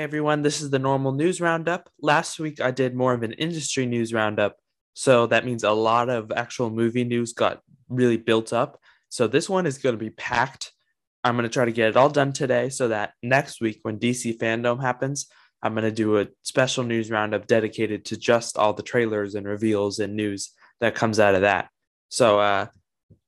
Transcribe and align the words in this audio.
Everyone, 0.00 0.40
this 0.40 0.62
is 0.62 0.70
the 0.70 0.78
normal 0.78 1.12
news 1.12 1.42
roundup. 1.42 1.90
Last 2.00 2.40
week 2.40 2.58
I 2.58 2.70
did 2.70 2.94
more 2.94 3.12
of 3.12 3.22
an 3.22 3.34
industry 3.34 3.84
news 3.84 4.14
roundup, 4.14 4.56
so 4.94 5.26
that 5.26 5.44
means 5.44 5.62
a 5.62 5.72
lot 5.72 6.08
of 6.08 6.32
actual 6.32 6.70
movie 6.70 7.04
news 7.04 7.34
got 7.34 7.60
really 7.90 8.16
built 8.16 8.54
up. 8.54 8.80
So 9.10 9.26
this 9.26 9.46
one 9.46 9.66
is 9.66 9.76
going 9.76 9.92
to 9.92 10.02
be 10.02 10.08
packed. 10.08 10.72
I'm 11.22 11.36
going 11.36 11.42
to 11.42 11.52
try 11.52 11.66
to 11.66 11.72
get 11.72 11.90
it 11.90 11.98
all 11.98 12.08
done 12.08 12.32
today 12.32 12.70
so 12.70 12.88
that 12.88 13.12
next 13.22 13.60
week 13.60 13.80
when 13.82 13.98
DC 13.98 14.38
Fandom 14.38 14.80
happens, 14.80 15.26
I'm 15.62 15.74
going 15.74 15.84
to 15.84 15.92
do 15.92 16.18
a 16.18 16.28
special 16.44 16.82
news 16.82 17.10
roundup 17.10 17.46
dedicated 17.46 18.06
to 18.06 18.16
just 18.16 18.56
all 18.56 18.72
the 18.72 18.82
trailers 18.82 19.34
and 19.34 19.46
reveals 19.46 19.98
and 19.98 20.16
news 20.16 20.52
that 20.80 20.94
comes 20.94 21.20
out 21.20 21.34
of 21.34 21.42
that. 21.42 21.68
So 22.08 22.40
uh 22.40 22.66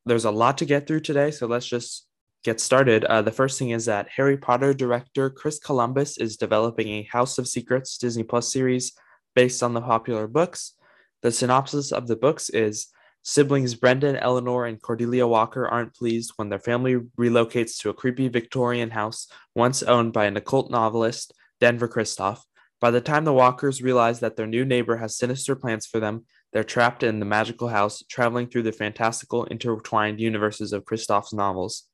there's 0.07 0.25
a 0.25 0.31
lot 0.31 0.59
to 0.59 0.65
get 0.65 0.87
through 0.87 1.01
today, 1.01 1.33
so 1.33 1.47
let's 1.47 1.67
just 1.67 2.07
get 2.43 2.61
started, 2.61 3.05
uh, 3.05 3.23
the 3.23 3.31
first 3.31 3.59
thing 3.59 3.71
is 3.71 3.85
that 3.87 4.09
Harry 4.17 4.37
Potter 4.37 4.75
director 4.75 5.31
Chris 5.31 5.59
Columbus 5.59 6.19
is 6.19 6.37
developing 6.37 6.89
a 6.89 7.09
House 7.11 7.39
of 7.39 7.49
Secrets 7.49 7.99
Disney 7.99 8.23
Plus 8.23 8.53
series 8.53 8.93
based 9.35 9.63
on 9.63 9.75
the 9.75 9.81
popular 9.81 10.27
books. 10.27 10.75
The 11.23 11.33
synopsis 11.33 11.93
of 11.93 12.09
the 12.09 12.17
books 12.17 12.51
is 12.51 12.89
siblings 13.23 13.75
Brendan, 13.75 14.17
Eleanor, 14.17 14.67
and 14.67 14.83
Cordelia 14.83 15.27
Walker 15.27 15.69
aren't 15.69 15.95
pleased 15.95 16.33
when 16.37 16.49
their 16.49 16.59
family 16.59 16.97
relocates 17.19 17.79
to 17.79 17.91
a 17.91 17.95
creepy 17.95 18.29
Victorian 18.29 18.91
house 18.91 19.29
once 19.55 19.83
owned 19.83 20.13
by 20.13 20.25
an 20.25 20.37
occult 20.37 20.71
novelist, 20.71 21.33
Denver 21.61 21.89
Kristoff. 21.89 22.41
By 22.81 22.91
the 22.91 23.01
time 23.01 23.25
the 23.25 23.33
Walkers 23.33 23.81
realize 23.81 24.19
that 24.21 24.35
their 24.35 24.49
new 24.49 24.65
neighbor 24.65 24.97
has 24.97 25.17
sinister 25.17 25.55
plans 25.55 25.87
for 25.87 26.01
them, 26.01 26.27
they're 26.53 26.65
trapped 26.65 27.05
in 27.05 27.21
the 27.21 27.25
magical 27.25 27.69
house, 27.69 28.03
traveling 28.11 28.49
through 28.49 28.65
the 28.65 28.73
fantastical 28.73 29.45
intertwined 29.45 30.21
universes 30.21 30.73
of 30.73 30.85
Kristoff's 30.85 31.33
novels. 31.33 31.85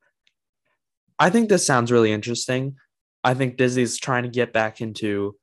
I 1.18 1.30
think 1.30 1.48
this 1.48 1.66
sounds 1.66 1.90
really 1.90 2.12
interesting. 2.12 2.76
I 3.24 3.34
think 3.34 3.56
Disney's 3.56 3.98
trying 3.98 4.22
to 4.22 4.28
get 4.28 4.52
back 4.52 4.80
into 4.80 5.36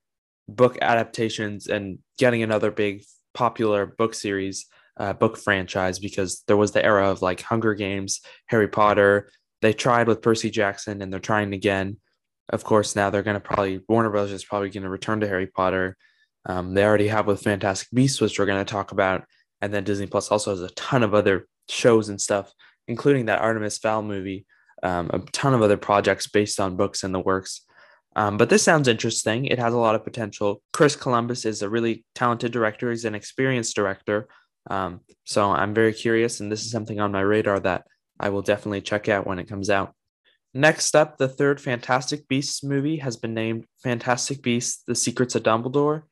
book 0.47 0.77
adaptations 0.81 1.67
and 1.67 1.99
getting 2.17 2.43
another 2.43 2.71
big 2.71 3.03
popular 3.33 3.85
book 3.85 4.13
series, 4.13 4.67
uh, 4.97 5.13
book 5.13 5.37
franchise, 5.37 5.99
because 5.99 6.43
there 6.47 6.57
was 6.57 6.71
the 6.71 6.83
era 6.83 7.09
of 7.09 7.21
like 7.21 7.41
Hunger 7.41 7.73
Games, 7.73 8.21
Harry 8.45 8.67
Potter. 8.67 9.29
They 9.61 9.73
tried 9.73 10.07
with 10.07 10.21
Percy 10.21 10.49
Jackson 10.49 11.01
and 11.01 11.11
they're 11.11 11.19
trying 11.19 11.53
again. 11.53 11.97
Of 12.49 12.63
course, 12.63 12.95
now 12.95 13.09
they're 13.09 13.23
going 13.23 13.35
to 13.35 13.39
probably, 13.39 13.81
Warner 13.89 14.11
Brothers 14.11 14.31
is 14.31 14.45
probably 14.45 14.69
going 14.69 14.83
to 14.83 14.89
return 14.89 15.19
to 15.21 15.27
Harry 15.27 15.47
Potter. 15.47 15.97
Um, 16.45 16.73
they 16.73 16.85
already 16.85 17.07
have 17.07 17.25
with 17.25 17.41
Fantastic 17.41 17.89
Beasts, 17.91 18.21
which 18.21 18.37
we're 18.37 18.45
going 18.45 18.63
to 18.63 18.71
talk 18.71 18.91
about. 18.91 19.25
And 19.61 19.73
then 19.73 19.83
Disney 19.83 20.05
Plus 20.05 20.29
also 20.29 20.51
has 20.51 20.61
a 20.61 20.69
ton 20.69 21.01
of 21.01 21.13
other 21.15 21.47
shows 21.67 22.09
and 22.09 22.21
stuff, 22.21 22.53
including 22.87 23.25
that 23.25 23.41
Artemis 23.41 23.79
Fowl 23.79 24.03
movie 24.03 24.45
um, 24.86 25.09
a 25.11 25.19
ton 25.31 25.53
of 25.53 25.61
other 25.64 25.78
projects 25.78 26.28
based 26.28 26.59
on 26.59 26.78
books 26.78 27.03
in 27.03 27.11
the 27.11 27.19
works. 27.19 27.61
Um, 28.16 28.38
but 28.38 28.50
this 28.50 28.64
sounds 28.64 28.88
interesting. 28.88 29.45
It 29.45 29.59
has 29.59 29.73
a 29.73 29.80
lot 29.80 29.95
of 29.95 30.03
potential. 30.03 30.61
Chris 30.72 30.95
Columbus 30.95 31.44
is 31.44 31.61
a 31.61 31.69
really 31.69 32.05
talented 32.14 32.52
director. 32.52 32.89
He's 32.92 33.03
an 33.03 33.16
experienced 33.16 33.75
director. 33.75 34.27
Um, 34.69 35.02
so 35.25 35.52
I'm 35.52 35.73
very 35.73 35.92
curious, 35.92 36.39
and 36.39 36.52
this 36.52 36.64
is 36.64 36.72
something 36.72 37.00
on 37.00 37.11
my 37.11 37.22
radar 37.22 37.59
that 37.61 37.86
I 38.19 38.30
will 38.30 38.42
definitely 38.42 38.81
check 38.81 39.09
out 39.09 39.27
when 39.27 39.39
it 39.39 39.50
comes 39.50 39.69
out. 39.69 39.94
Next 40.53 40.95
up, 40.95 41.17
the 41.17 41.27
third 41.27 41.59
Fantastic 41.59 42.27
Beasts 42.27 42.64
movie 42.64 42.97
has 42.97 43.17
been 43.17 43.33
named 43.33 43.66
Fantastic 43.83 44.42
Beasts 44.42 44.83
The 44.88 44.95
Secrets 44.95 45.36
of 45.36 45.44
Dumbledore. 45.44 46.03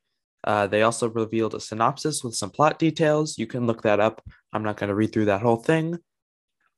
Uh, 0.44 0.68
they 0.68 0.82
also 0.82 1.10
revealed 1.10 1.56
a 1.56 1.62
synopsis 1.62 2.24
with 2.24 2.36
some 2.36 2.50
plot 2.50 2.78
details. 2.78 3.38
You 3.38 3.48
can 3.48 3.66
look 3.66 3.84
that 3.84 4.02
up. 4.02 4.22
I'm 4.52 4.64
not 4.64 4.76
going 4.76 4.90
to 4.90 4.96
read 4.96 5.14
through 5.14 5.26
that 5.26 5.42
whole 5.42 5.56
thing. 5.56 6.00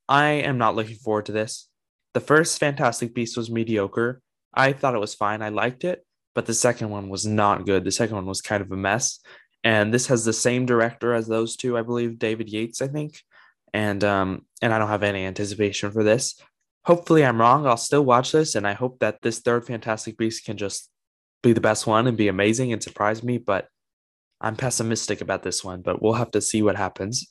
I 0.08 0.26
am 0.46 0.58
not 0.58 0.76
looking 0.76 0.96
forward 0.96 1.26
to 1.26 1.32
this. 1.32 1.68
The 2.16 2.20
first 2.20 2.58
Fantastic 2.58 3.12
Beast 3.12 3.36
was 3.36 3.50
mediocre. 3.50 4.22
I 4.54 4.72
thought 4.72 4.94
it 4.94 5.00
was 5.00 5.14
fine. 5.14 5.42
I 5.42 5.50
liked 5.50 5.84
it, 5.84 6.02
but 6.34 6.46
the 6.46 6.54
second 6.54 6.88
one 6.88 7.10
was 7.10 7.26
not 7.26 7.66
good. 7.66 7.84
The 7.84 7.92
second 7.92 8.16
one 8.16 8.24
was 8.24 8.40
kind 8.40 8.62
of 8.62 8.72
a 8.72 8.76
mess. 8.76 9.20
And 9.62 9.92
this 9.92 10.06
has 10.06 10.24
the 10.24 10.32
same 10.32 10.64
director 10.64 11.12
as 11.12 11.26
those 11.26 11.56
two, 11.56 11.76
I 11.76 11.82
believe, 11.82 12.18
David 12.18 12.48
Yates, 12.48 12.80
I 12.80 12.88
think. 12.88 13.20
And 13.74 14.02
um, 14.02 14.46
and 14.62 14.72
I 14.72 14.78
don't 14.78 14.88
have 14.88 15.02
any 15.02 15.26
anticipation 15.26 15.90
for 15.90 16.02
this. 16.02 16.40
Hopefully, 16.86 17.22
I'm 17.22 17.38
wrong. 17.38 17.66
I'll 17.66 17.76
still 17.76 18.06
watch 18.06 18.32
this, 18.32 18.54
and 18.54 18.66
I 18.66 18.72
hope 18.72 19.00
that 19.00 19.20
this 19.20 19.40
third 19.40 19.66
Fantastic 19.66 20.16
Beast 20.16 20.46
can 20.46 20.56
just 20.56 20.90
be 21.42 21.52
the 21.52 21.60
best 21.60 21.86
one 21.86 22.06
and 22.06 22.16
be 22.16 22.28
amazing 22.28 22.72
and 22.72 22.82
surprise 22.82 23.22
me. 23.22 23.36
But 23.36 23.68
I'm 24.40 24.56
pessimistic 24.56 25.20
about 25.20 25.42
this 25.42 25.62
one. 25.62 25.82
But 25.82 26.00
we'll 26.00 26.14
have 26.14 26.30
to 26.30 26.40
see 26.40 26.62
what 26.62 26.76
happens. 26.76 27.28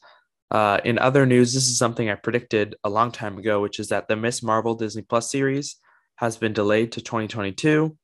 Uh, 0.51 0.79
in 0.85 0.99
other 0.99 1.25
news, 1.25 1.53
this 1.53 1.67
is 1.67 1.77
something 1.77 2.09
I 2.09 2.15
predicted 2.15 2.75
a 2.83 2.89
long 2.89 3.11
time 3.11 3.37
ago, 3.37 3.61
which 3.61 3.79
is 3.79 3.89
that 3.89 4.07
the 4.07 4.15
Miss 4.15 4.43
Marvel 4.43 4.75
Disney 4.75 5.01
Plus 5.01 5.31
series 5.31 5.77
has 6.17 6.37
been 6.37 6.53
delayed 6.53 6.91
to 6.93 7.01
2022. 7.01 7.97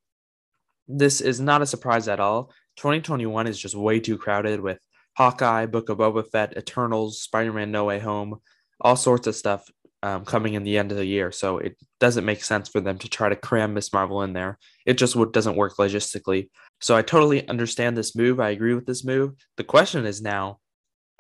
This 0.88 1.22
is 1.22 1.40
not 1.40 1.62
a 1.62 1.66
surprise 1.68 2.08
at 2.08 2.20
all. 2.20 2.52
2021 2.78 3.48
is 3.48 3.60
just 3.60 3.76
way 3.76 4.00
too 4.00 4.18
crowded 4.18 4.60
with 4.60 4.80
Hawkeye, 5.18 5.66
Book 5.66 5.90
of 5.90 6.00
Boba 6.00 6.28
Fett, 6.30 6.58
Eternals, 6.58 7.22
Spider 7.22 7.54
Man 7.54 7.72
No 7.72 7.86
Way 7.86 8.00
Home, 8.00 8.40
all 8.80 8.96
sorts 8.96 9.28
of 9.28 9.36
stuff 9.36 9.70
um, 10.04 10.26
coming 10.26 10.56
in 10.56 10.64
the 10.64 10.78
end 10.78 10.92
of 10.92 10.98
the 10.98 11.06
year. 11.06 11.32
So 11.32 11.60
it 11.60 11.78
doesn't 12.00 12.26
make 12.26 12.44
sense 12.44 12.70
for 12.70 12.82
them 12.82 12.98
to 13.00 13.10
try 13.10 13.30
to 13.30 13.36
cram 13.36 13.74
Miss 13.74 13.94
Marvel 13.94 14.24
in 14.24 14.34
there. 14.34 14.58
It 14.86 14.98
just 14.98 15.16
doesn't 15.32 15.56
work 15.56 15.78
logistically. 15.78 16.50
So 16.80 16.96
I 16.96 17.04
totally 17.04 17.48
understand 17.48 17.96
this 17.96 18.16
move. 18.16 18.40
I 18.40 18.50
agree 18.50 18.74
with 18.74 18.88
this 18.88 19.06
move. 19.06 19.34
The 19.58 19.64
question 19.64 20.06
is 20.06 20.22
now 20.22 20.60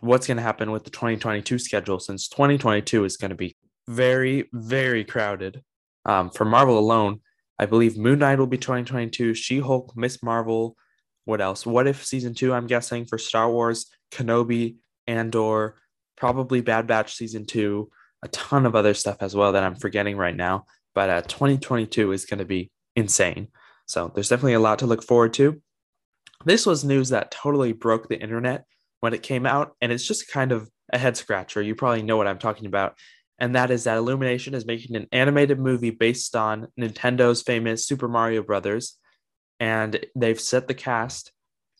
what's 0.01 0.27
going 0.27 0.37
to 0.37 0.43
happen 0.43 0.71
with 0.71 0.83
the 0.83 0.89
2022 0.89 1.59
schedule 1.59 1.99
since 1.99 2.27
2022 2.27 3.05
is 3.05 3.17
going 3.17 3.29
to 3.29 3.35
be 3.35 3.55
very, 3.87 4.49
very 4.51 5.03
crowded. 5.03 5.63
Um, 6.05 6.29
for 6.31 6.45
Marvel 6.45 6.77
alone, 6.77 7.21
I 7.59 7.67
believe 7.67 7.97
Moon 7.97 8.19
Knight 8.19 8.39
will 8.39 8.47
be 8.47 8.57
2022, 8.57 9.35
She 9.35 9.59
Hulk, 9.59 9.95
Miss 9.95 10.23
Marvel. 10.23 10.75
What 11.25 11.41
else? 11.41 11.65
What 11.65 11.87
if 11.87 12.03
season 12.03 12.33
two? 12.33 12.53
I'm 12.53 12.65
guessing 12.65 13.05
for 13.05 13.19
Star 13.19 13.51
Wars, 13.51 13.85
Kenobi, 14.11 14.77
Andor, 15.05 15.75
probably 16.17 16.61
Bad 16.61 16.87
Batch 16.87 17.13
season 17.15 17.45
two, 17.45 17.91
a 18.23 18.27
ton 18.29 18.65
of 18.65 18.75
other 18.75 18.95
stuff 18.95 19.17
as 19.21 19.35
well 19.35 19.51
that 19.51 19.63
I'm 19.63 19.75
forgetting 19.75 20.17
right 20.17 20.35
now. 20.35 20.65
But 20.95 21.09
uh, 21.09 21.21
2022 21.21 22.11
is 22.11 22.25
going 22.25 22.39
to 22.39 22.45
be 22.45 22.71
insane. 22.95 23.49
So 23.85 24.11
there's 24.13 24.29
definitely 24.29 24.53
a 24.53 24.59
lot 24.59 24.79
to 24.79 24.87
look 24.87 25.03
forward 25.03 25.33
to. 25.35 25.61
This 26.43 26.65
was 26.65 26.83
news 26.83 27.09
that 27.09 27.29
totally 27.29 27.71
broke 27.71 28.09
the 28.09 28.19
internet 28.19 28.65
when 29.01 29.13
it 29.13 29.23
came 29.23 29.45
out, 29.45 29.75
and 29.81 29.91
it's 29.91 30.07
just 30.07 30.29
kind 30.29 30.51
of 30.51 30.69
a 30.93 30.97
head 30.97 31.17
scratcher. 31.17 31.61
You 31.61 31.75
probably 31.75 32.03
know 32.03 32.17
what 32.17 32.27
I'm 32.27 32.39
talking 32.39 32.67
about. 32.67 32.97
And 33.39 33.55
that 33.55 33.71
is 33.71 33.83
that 33.85 33.97
Illumination 33.97 34.53
is 34.53 34.65
making 34.65 34.95
an 34.95 35.07
animated 35.11 35.59
movie 35.59 35.89
based 35.89 36.35
on 36.35 36.67
Nintendo's 36.79 37.41
famous 37.41 37.85
Super 37.85 38.07
Mario 38.07 38.43
Brothers. 38.43 38.97
And 39.59 39.99
they've 40.15 40.39
set 40.39 40.67
the 40.67 40.75
cast. 40.75 41.31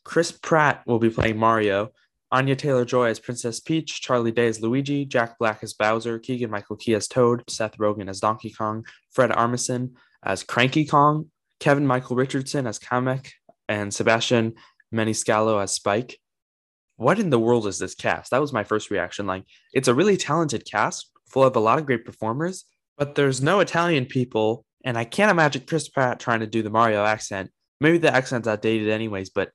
Chris 0.04 0.32
Pratt 0.32 0.82
will 0.88 0.98
be 0.98 1.12
playing 1.12 1.38
Mario, 1.38 1.92
Anya 2.32 2.56
Taylor 2.56 2.86
Joy 2.86 3.09
as 3.09 3.20
Princess 3.20 3.59
Peach, 3.59 4.02
Charlie 4.02 4.32
Day 4.32 4.48
as 4.48 4.62
Luigi, 4.62 5.06
Jack 5.06 5.38
Black 5.38 5.59
as 5.62 5.74
Bowser, 5.74 6.18
Keegan 6.18 6.50
Michael 6.50 6.78
Key 6.78 6.96
as 6.96 7.08
Toad, 7.08 7.44
Seth 7.48 7.78
Rogen 7.78 8.09
as 8.09 8.20
Donkey 8.20 8.50
Kong, 8.50 8.84
Fred 9.12 9.30
Armisen 9.30 9.92
as 10.24 10.42
Cranky 10.44 10.86
Kong, 10.86 11.30
Kevin 11.59 11.86
Michael 11.86 12.16
Richardson 12.16 12.66
as 12.66 12.80
Kamek, 12.80 13.30
and 13.70 13.94
Sebastian 13.94 14.53
Maniscalco 14.94 15.62
as 15.62 15.74
Spike 15.74 16.21
what 17.01 17.19
in 17.19 17.31
the 17.31 17.39
world 17.39 17.66
is 17.66 17.79
this 17.79 17.95
cast? 17.95 18.29
That 18.29 18.41
was 18.41 18.53
my 18.53 18.63
first 18.63 18.91
reaction. 18.91 19.25
Like, 19.25 19.44
it's 19.73 19.88
a 19.88 19.94
really 19.94 20.17
talented 20.17 20.69
cast 20.69 21.09
full 21.28 21.44
of 21.44 21.56
a 21.56 21.59
lot 21.59 21.79
of 21.79 21.88
great 21.88 22.06
performers, 22.06 22.66
but 22.95 23.16
there's 23.16 23.41
no 23.41 23.59
Italian 23.59 24.06
people. 24.06 24.66
And 24.85 24.97
I 24.97 25.03
can't 25.03 25.31
imagine 25.31 25.63
Chris 25.66 25.90
Pratt 25.90 26.19
trying 26.19 26.41
to 26.41 26.47
do 26.47 26.61
the 26.61 26.69
Mario 26.69 27.03
accent. 27.03 27.50
Maybe 27.79 27.97
the 27.97 28.13
accent's 28.13 28.47
outdated, 28.47 28.90
anyways, 28.90 29.31
but 29.31 29.49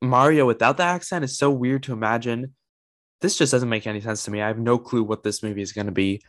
Mario 0.00 0.46
without 0.46 0.78
the 0.78 0.84
accent 0.84 1.24
is 1.24 1.36
so 1.36 1.50
weird 1.50 1.82
to 1.82 1.92
imagine. 1.92 2.54
This 3.20 3.36
just 3.36 3.52
doesn't 3.52 3.68
make 3.68 3.86
any 3.86 4.00
sense 4.00 4.24
to 4.24 4.30
me. 4.30 4.40
I 4.40 4.48
have 4.48 4.58
no 4.58 4.78
clue 4.78 5.02
what 5.02 5.22
this 5.22 5.42
movie 5.42 5.62
is 5.62 5.72
going 5.72 5.86
to 5.86 5.92
be. 5.92 6.22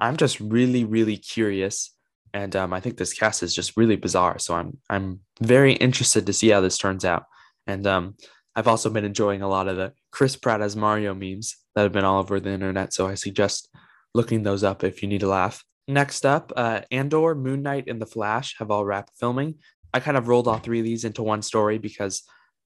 I'm 0.00 0.16
just 0.16 0.40
really, 0.40 0.84
really 0.84 1.18
curious. 1.18 1.94
And 2.32 2.56
um, 2.56 2.72
I 2.72 2.80
think 2.80 2.96
this 2.96 3.12
cast 3.12 3.42
is 3.42 3.54
just 3.54 3.76
really 3.76 3.96
bizarre. 3.96 4.38
So 4.38 4.54
I'm 4.54 4.78
I'm 4.88 5.20
very 5.40 5.74
interested 5.74 6.24
to 6.26 6.32
see 6.32 6.48
how 6.48 6.62
this 6.62 6.78
turns 6.78 7.04
out. 7.04 7.24
And 7.66 7.86
um, 7.86 8.16
I've 8.54 8.68
also 8.68 8.90
been 8.90 9.04
enjoying 9.04 9.42
a 9.42 9.48
lot 9.48 9.68
of 9.68 9.76
the 9.76 9.92
Chris 10.10 10.36
Pratt 10.36 10.60
as 10.60 10.76
Mario 10.76 11.14
memes 11.14 11.56
that 11.74 11.82
have 11.82 11.92
been 11.92 12.04
all 12.04 12.20
over 12.20 12.38
the 12.38 12.50
internet. 12.50 12.92
So 12.92 13.06
I 13.06 13.14
suggest 13.14 13.68
looking 14.14 14.42
those 14.42 14.62
up 14.62 14.84
if 14.84 15.02
you 15.02 15.08
need 15.08 15.22
a 15.22 15.28
laugh. 15.28 15.64
Next 15.88 16.24
up, 16.26 16.52
uh, 16.54 16.82
Andor, 16.90 17.34
Moon 17.34 17.62
Knight, 17.62 17.84
and 17.88 18.00
The 18.00 18.06
Flash 18.06 18.56
have 18.58 18.70
all 18.70 18.84
wrapped 18.84 19.12
filming. 19.18 19.56
I 19.92 20.00
kind 20.00 20.16
of 20.16 20.28
rolled 20.28 20.48
all 20.48 20.58
three 20.58 20.78
of 20.78 20.84
these 20.84 21.04
into 21.04 21.22
one 21.22 21.42
story 21.42 21.78
because 21.78 22.22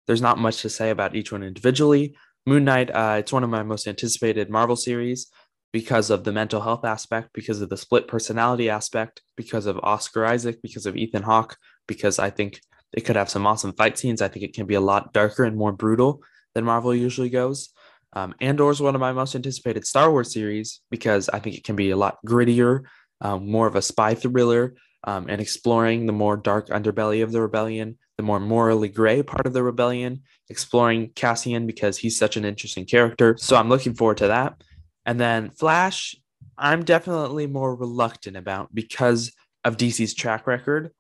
there's 0.08 0.22
not 0.22 0.38
much 0.38 0.62
to 0.62 0.70
say 0.70 0.90
about 0.90 1.16
each 1.16 1.32
one 1.32 1.44
individually. 1.44 2.16
Moon 2.46 2.64
Knight, 2.64 2.92
uh, 2.92 3.18
it's 3.20 3.32
one 3.32 3.44
of 3.44 3.50
my 3.50 3.64
most 3.64 3.88
anticipated 3.88 4.50
Marvel 4.50 4.76
series 4.76 5.28
because 5.72 6.10
of 6.10 6.24
the 6.24 6.32
mental 6.32 6.62
health 6.62 6.86
aspect, 6.86 7.30
because 7.34 7.62
of 7.62 7.70
the 7.70 7.78
split 7.78 8.08
personality 8.08 8.70
aspect, 8.70 9.22
because 9.36 9.66
of 9.66 9.80
Oscar 9.82 10.26
Isaac, 10.26 10.62
because 10.62 10.86
of 10.86 10.96
Ethan 10.96 11.24
Hawke, 11.24 11.58
because 11.88 12.20
I 12.20 12.30
think 12.30 12.62
it 12.96 13.02
could 13.02 13.18
have 13.18 13.30
some 13.30 13.46
awesome 13.46 13.74
fight 13.74 13.98
scenes. 13.98 14.22
I 14.22 14.30
think 14.30 14.44
it 14.46 14.54
can 14.54 14.66
be 14.66 14.76
a 14.76 14.82
lot 14.82 15.14
darker 15.14 15.44
and 15.44 15.58
more 15.58 15.74
brutal 15.74 16.22
than 16.56 16.64
Marvel 16.64 16.96
usually 16.96 17.30
goes. 17.30 17.70
Um, 18.14 18.34
Andor 18.40 18.72
is 18.72 18.82
one 18.82 18.96
of 18.96 19.02
my 19.02 19.12
most 19.12 19.36
anticipated 19.36 19.86
Star 19.86 20.10
Wars 20.10 20.32
series 20.32 20.80
because 20.90 21.28
I 21.30 21.40
think 21.40 21.58
it 21.58 21.66
can 21.66 21.76
be 21.76 21.92
a 21.92 21.98
lot 21.98 22.18
grittier, 22.26 22.84
um, 23.20 23.52
more 23.52 23.68
of 23.68 23.76
a 23.76 23.82
spy 23.82 24.16
thriller, 24.16 24.76
um, 25.04 25.28
and 25.30 25.42
exploring 25.42 26.06
the 26.06 26.14
more 26.14 26.38
dark 26.38 26.70
underbelly 26.70 27.22
of 27.22 27.32
the 27.32 27.42
rebellion. 27.42 27.98
the 28.18 28.24
more 28.24 28.40
morally 28.40 28.88
gray 28.88 29.22
part 29.22 29.46
of 29.46 29.52
the 29.52 29.62
rebellion, 29.62 30.22
exploring 30.50 31.10
Cassian 31.16 31.68
because 31.68 31.98
he's 31.98 32.18
such 32.18 32.38
an 32.38 32.46
interesting 32.46 32.86
character. 32.86 33.36
So 33.38 33.58
I'm 33.58 33.68
looking 33.68 33.94
forward 33.94 34.20
to 34.20 34.28
that. 34.28 34.64
And 35.06 35.20
then 35.20 35.50
Flash, 35.50 36.16
I'm 36.58 36.86
definitely 36.86 37.46
more 37.46 37.76
reluctant 37.76 38.38
about 38.38 38.74
because 38.74 39.34
of 39.66 39.76
DC's 39.76 40.14
track 40.14 40.48
record. 40.48 40.92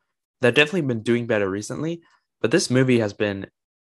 They've 0.41 0.53
definitely 0.53 0.81
been 0.81 1.03
doing 1.03 1.27
better 1.27 1.49
recently, 1.49 2.01
but 2.41 2.51
this 2.51 2.69
movie 2.69 2.99
has 2.99 3.13
been 3.13 3.47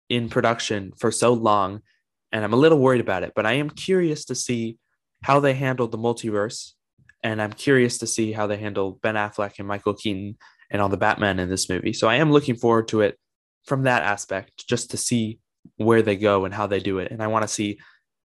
in 0.08 0.28
production 0.28 0.93
for 0.98 1.10
so 1.10 1.32
long, 1.32 1.82
and 2.32 2.44
I'm 2.44 2.52
a 2.52 2.56
little 2.56 2.78
worried 2.78 3.00
about 3.00 3.22
it. 3.22 3.32
But 3.34 3.46
I 3.46 3.54
am 3.54 3.70
curious 3.70 4.25
to 4.26 4.34
see 4.34 4.78
how 5.22 5.40
they 5.40 5.54
handle 5.54 5.88
the 5.88 5.98
multiverse, 5.98 6.72
and 7.22 7.43
I'm 7.43 7.52
curious 7.52 7.98
to 7.98 8.06
see 8.06 8.32
how 8.32 8.46
they 8.46 8.56
handle 8.56 8.98
Ben 9.02 9.16
Affleck 9.16 9.58
and 9.58 9.69
Michael 9.69 9.94
Keaton 9.94 10.37
and 10.70 10.82
all 10.82 10.88
the 10.88 10.96
Batman 10.96 11.38
in 11.38 11.48
this 11.48 11.69
movie. 11.69 11.93
So 11.93 12.08
I 12.08 12.16
am 12.16 12.32
looking 12.32 12.56
forward 12.56 12.88
to 12.88 13.00
it 13.00 13.19
from 13.64 13.82
that 13.82 14.02
aspect, 14.02 14.66
just 14.69 14.90
to 14.92 14.96
see 14.96 15.40
where 15.76 16.02
they 16.02 16.16
go 16.16 16.44
and 16.44 16.54
how 16.54 16.66
they 16.66 16.81
do 16.81 16.99
it. 16.99 17.10
And 17.10 17.22
I 17.22 17.26
want 17.26 17.42
to 17.42 17.49
see 17.49 17.78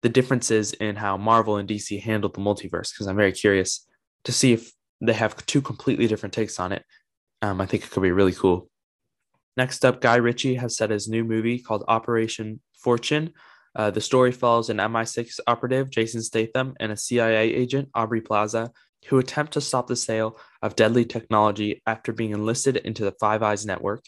the 0.02 0.08
differences 0.08 0.72
in 0.74 0.96
how 0.96 1.16
Marvel 1.16 1.56
and 1.56 1.68
DC 1.68 2.00
handled 2.00 2.34
the 2.34 2.40
multiverse 2.40 2.92
because 2.92 3.06
I'm 3.06 3.16
very 3.16 3.32
curious 3.32 3.86
to 4.24 4.32
see 4.32 4.52
if 4.52 4.72
they 5.00 5.12
have 5.12 5.44
two 5.46 5.60
completely 5.60 6.06
different 6.06 6.32
takes 6.32 6.58
on 6.58 6.72
it. 6.72 6.84
Um, 7.42 7.60
I 7.60 7.66
think 7.66 7.84
it 7.84 7.90
could 7.90 8.02
be 8.02 8.12
really 8.12 8.32
cool. 8.32 8.68
Next 9.56 9.84
up, 9.84 10.00
Guy 10.00 10.16
Ritchie 10.16 10.54
has 10.54 10.76
set 10.76 10.90
his 10.90 11.08
new 11.08 11.24
movie 11.24 11.58
called 11.58 11.84
Operation 11.88 12.60
Fortune. 12.74 13.32
Uh, 13.74 13.90
the 13.90 14.00
story 14.00 14.32
follows 14.32 14.70
an 14.70 14.78
MI6 14.78 15.40
operative, 15.46 15.90
Jason 15.90 16.22
Statham, 16.22 16.74
and 16.80 16.92
a 16.92 16.96
CIA 16.96 17.52
agent, 17.52 17.88
Aubrey 17.94 18.20
Plaza, 18.20 18.70
who 19.06 19.18
attempt 19.18 19.52
to 19.52 19.60
stop 19.60 19.86
the 19.86 19.96
sale 19.96 20.38
of 20.62 20.76
deadly 20.76 21.04
technology 21.04 21.82
after 21.86 22.12
being 22.12 22.30
enlisted 22.30 22.76
into 22.76 23.04
the 23.04 23.14
Five 23.20 23.42
Eyes 23.42 23.66
network. 23.66 24.04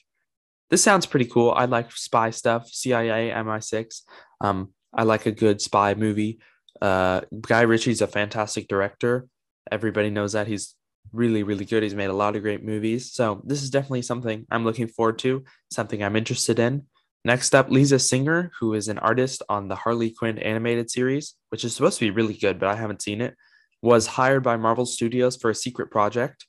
This 0.70 0.82
sounds 0.82 1.06
pretty 1.06 1.26
cool. 1.26 1.50
I 1.50 1.64
like 1.64 1.90
spy 1.92 2.30
stuff, 2.30 2.68
CIA, 2.68 3.30
MI6. 3.30 4.02
Um, 4.40 4.72
I 4.92 5.02
like 5.02 5.26
a 5.26 5.32
good 5.32 5.60
spy 5.60 5.94
movie. 5.94 6.40
Uh, 6.80 7.22
Guy 7.40 7.62
Ritchie's 7.62 8.02
a 8.02 8.06
fantastic 8.06 8.68
director. 8.68 9.26
Everybody 9.70 10.10
knows 10.10 10.32
that 10.32 10.46
he's 10.46 10.74
really, 11.12 11.43
really 11.43 11.64
good. 11.64 11.82
He's 11.82 11.94
made 11.94 12.11
a 12.11 12.14
lot 12.14 12.37
of 12.37 12.43
great 12.43 12.64
movies. 12.64 13.12
So 13.12 13.43
this 13.44 13.62
is 13.62 13.70
definitely 13.70 14.02
something 14.02 14.47
I'm 14.50 14.64
looking 14.64 14.87
forward 14.87 15.19
to, 15.20 15.44
something 15.73 16.02
I'm 16.02 16.17
interested 16.17 16.58
in. 16.58 16.87
Next 17.25 17.55
up, 17.55 17.70
Lisa 17.70 17.99
Singer, 17.99 18.50
who 18.58 18.75
is 18.75 18.88
an 18.88 18.99
artist 18.99 19.43
on 19.49 19.69
the 19.69 19.75
Harley 19.75 20.11
Quinn 20.11 20.38
animated 20.38 20.91
series, 20.91 21.35
which 21.50 21.64
is 21.64 21.75
supposed 21.75 21.99
to 21.99 22.06
be 22.06 22.11
really 22.11 22.35
good, 22.35 22.58
but 22.58 22.69
I 22.69 22.76
haven't 22.76 23.02
seen 23.02 23.20
it, 23.20 23.35
was 23.82 24.06
hired 24.06 24.43
by 24.43 24.56
Marvel 24.56 24.87
Studios 24.87 25.37
for 25.37 25.50
a 25.50 25.55
secret 25.55 25.91
project. 25.91 26.47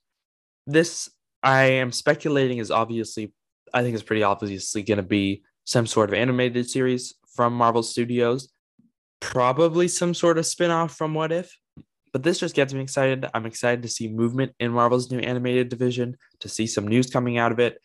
This, 0.68 1.10
I 1.44 1.64
am 1.64 1.92
speculating, 1.92 2.60
is 2.60 2.72
obviously, 2.72 3.34
I 3.74 3.82
think 3.82 3.96
it's 3.96 4.04
pretty 4.04 4.24
obviously 4.24 4.84
going 4.84 4.98
to 4.98 5.04
be 5.04 5.44
some 5.66 5.88
sort 5.88 6.10
of 6.10 6.14
animated 6.14 6.70
series 6.70 7.16
from 7.36 7.54
Marvel 7.54 7.84
Studios, 7.84 8.50
probably 9.20 9.88
some 9.88 10.14
sort 10.14 10.38
of 10.38 10.46
spin-off 10.46 10.96
from 10.96 11.14
What 11.14 11.32
If. 11.32 11.54
But 12.14 12.24
this 12.24 12.40
just 12.40 12.56
gets 12.56 12.74
me 12.74 12.82
excited. 12.82 13.26
I'm 13.34 13.46
excited 13.46 13.82
to 13.84 13.88
see 13.88 14.08
movement 14.08 14.54
in 14.60 14.72
Marvel's 14.72 15.12
new 15.12 15.20
animated 15.20 15.70
division, 15.70 16.18
to 16.42 16.50
see 16.50 16.68
some 16.68 16.88
news 16.88 17.10
coming 17.10 17.38
out 17.38 17.52
of 17.52 17.60
it. 17.60 17.82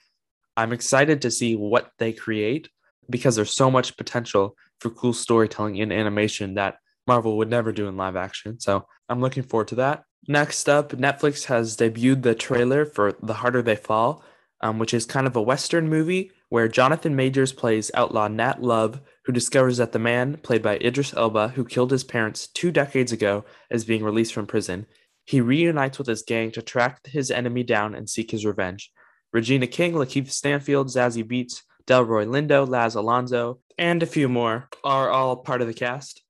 I'm 0.57 0.73
excited 0.73 1.23
to 1.23 1.31
see 1.31 1.55
what 1.55 1.91
they 1.99 2.13
create 2.13 2.69
because 3.09 3.37
there's 3.37 3.53
so 3.53 3.71
much 3.71 3.97
potential 3.97 4.57
for 4.81 4.91
cool 4.91 5.13
storytelling 5.13 5.77
in 5.77 5.93
animation 5.93 6.55
that 6.55 6.79
Marvel 7.07 7.37
would 7.37 7.51
never 7.51 7.73
do 7.73 7.87
in 7.89 7.97
live 7.97 8.17
action. 8.17 8.59
So 8.59 8.87
I'm 9.09 9.21
looking 9.21 9.45
forward 9.45 9.69
to 9.69 9.77
that. 9.77 10.03
Next 10.29 10.69
up, 10.69 10.91
Netflix 10.91 11.45
has 11.45 11.77
debuted 11.77 12.23
the 12.23 12.35
trailer 12.35 12.85
for 12.85 13.13
The 13.23 13.35
Harder 13.35 13.63
They 13.63 13.77
Fall, 13.77 14.25
um, 14.61 14.79
which 14.79 14.93
is 14.93 15.07
kind 15.07 15.27
of 15.27 15.37
a 15.37 15.43
Western 15.43 15.89
movie 15.89 16.33
where 16.49 16.69
Jonathan 16.69 17.17
Majors 17.17 17.53
plays 17.53 17.91
outlaw 17.95 18.29
Nat 18.29 18.63
Love, 18.63 19.01
who 19.25 19.33
discovers 19.33 19.79
that 19.79 19.93
the 19.93 19.99
man, 19.99 20.37
played 20.39 20.63
by 20.63 20.77
Idris 20.77 21.15
Elba, 21.15 21.49
who 21.49 21.65
killed 21.65 21.91
his 21.91 22.05
parents 22.05 22.47
two 22.47 22.71
decades 22.71 23.13
ago, 23.13 23.45
is 23.71 23.85
being 23.85 24.05
released 24.05 24.33
from 24.33 24.47
prison. 24.47 24.87
He 25.25 25.41
reunites 25.41 25.99
with 25.99 26.07
his 26.07 26.23
gang 26.23 26.53
to 26.53 26.63
track 26.63 27.05
his 27.07 27.31
enemy 27.31 27.65
down 27.65 27.95
and 27.95 28.09
seek 28.09 28.31
his 28.31 28.47
revenge. 28.47 28.93
Regina 29.33 29.67
King, 29.67 29.95
Lakeith 29.95 30.31
Stanfield, 30.31 30.87
Zazie 30.87 31.25
Beetz, 31.25 31.63
Delroy 31.87 32.27
Lindo, 32.27 32.69
Laz 32.69 32.95
Alonso, 32.95 33.59
and 33.77 34.03
a 34.03 34.07
few 34.07 34.29
more 34.29 34.69
are 34.85 35.11
all 35.11 35.37
part 35.37 35.61
of 35.61 35.67
the 35.67 35.75
cast. 35.75 36.23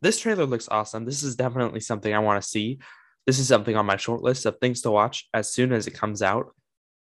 This 0.00 0.20
trailer 0.20 0.46
looks 0.46 0.68
awesome. 0.70 1.04
This 1.04 1.22
is 1.22 1.36
definitely 1.36 1.80
something 1.80 2.14
I 2.14 2.20
want 2.20 2.42
to 2.42 2.48
see. 2.48 2.78
This 3.26 3.38
is 3.38 3.48
something 3.48 3.76
on 3.76 3.86
my 3.86 3.96
short 3.96 4.22
list 4.22 4.46
of 4.46 4.58
things 4.58 4.82
to 4.82 4.90
watch 4.90 5.28
as 5.32 5.52
soon 5.52 5.72
as 5.72 5.86
it 5.86 5.94
comes 5.94 6.22
out. 6.22 6.54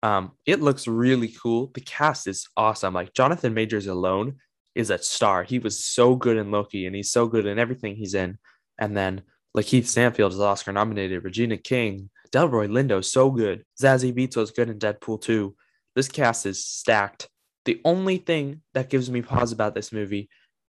Um, 0.02 0.32
it 0.46 0.62
looks 0.62 0.88
really 0.88 1.28
cool. 1.28 1.72
The 1.74 1.82
cast 1.82 2.28
is 2.28 2.48
awesome. 2.56 2.94
Like 2.94 3.14
Jonathan 3.14 3.54
Majors 3.54 3.88
alone 3.88 4.38
is 4.76 4.90
a 4.90 4.98
star. 4.98 5.44
He 5.44 5.60
was 5.60 5.84
so 5.84 6.16
good 6.16 6.38
in 6.38 6.52
Loki, 6.52 6.86
and 6.86 6.96
he's 6.96 7.12
so 7.12 7.28
good 7.28 7.46
in 7.46 7.60
everything 7.60 7.96
he's 7.96 8.14
in. 8.14 8.38
And 8.78 8.96
then 8.96 9.24
like 9.54 9.66
Keith 9.66 9.88
Stanfield 9.88 10.34
is 10.34 10.40
Oscar 10.40 10.72
nominated. 10.72 11.24
Regina 11.24 11.58
King, 11.58 12.10
Delroy 12.32 12.70
Lindo, 12.70 13.04
so 13.04 13.30
good. 13.32 13.66
Zazie 13.82 14.16
Beetz 14.16 14.38
was 14.38 14.52
good 14.52 14.70
in 14.70 14.80
Deadpool 14.80 15.22
2. 15.22 15.56
This 15.96 16.08
cast 16.08 16.46
is 16.46 16.66
stacked. 16.66 17.28
The 17.66 17.82
only 17.84 18.18
thing 18.18 18.62
that 18.74 18.90
gives 18.90 19.10
me 19.10 19.22
pause 19.22 19.52
about 19.52 19.76
this 19.76 19.92
movie 19.92 20.30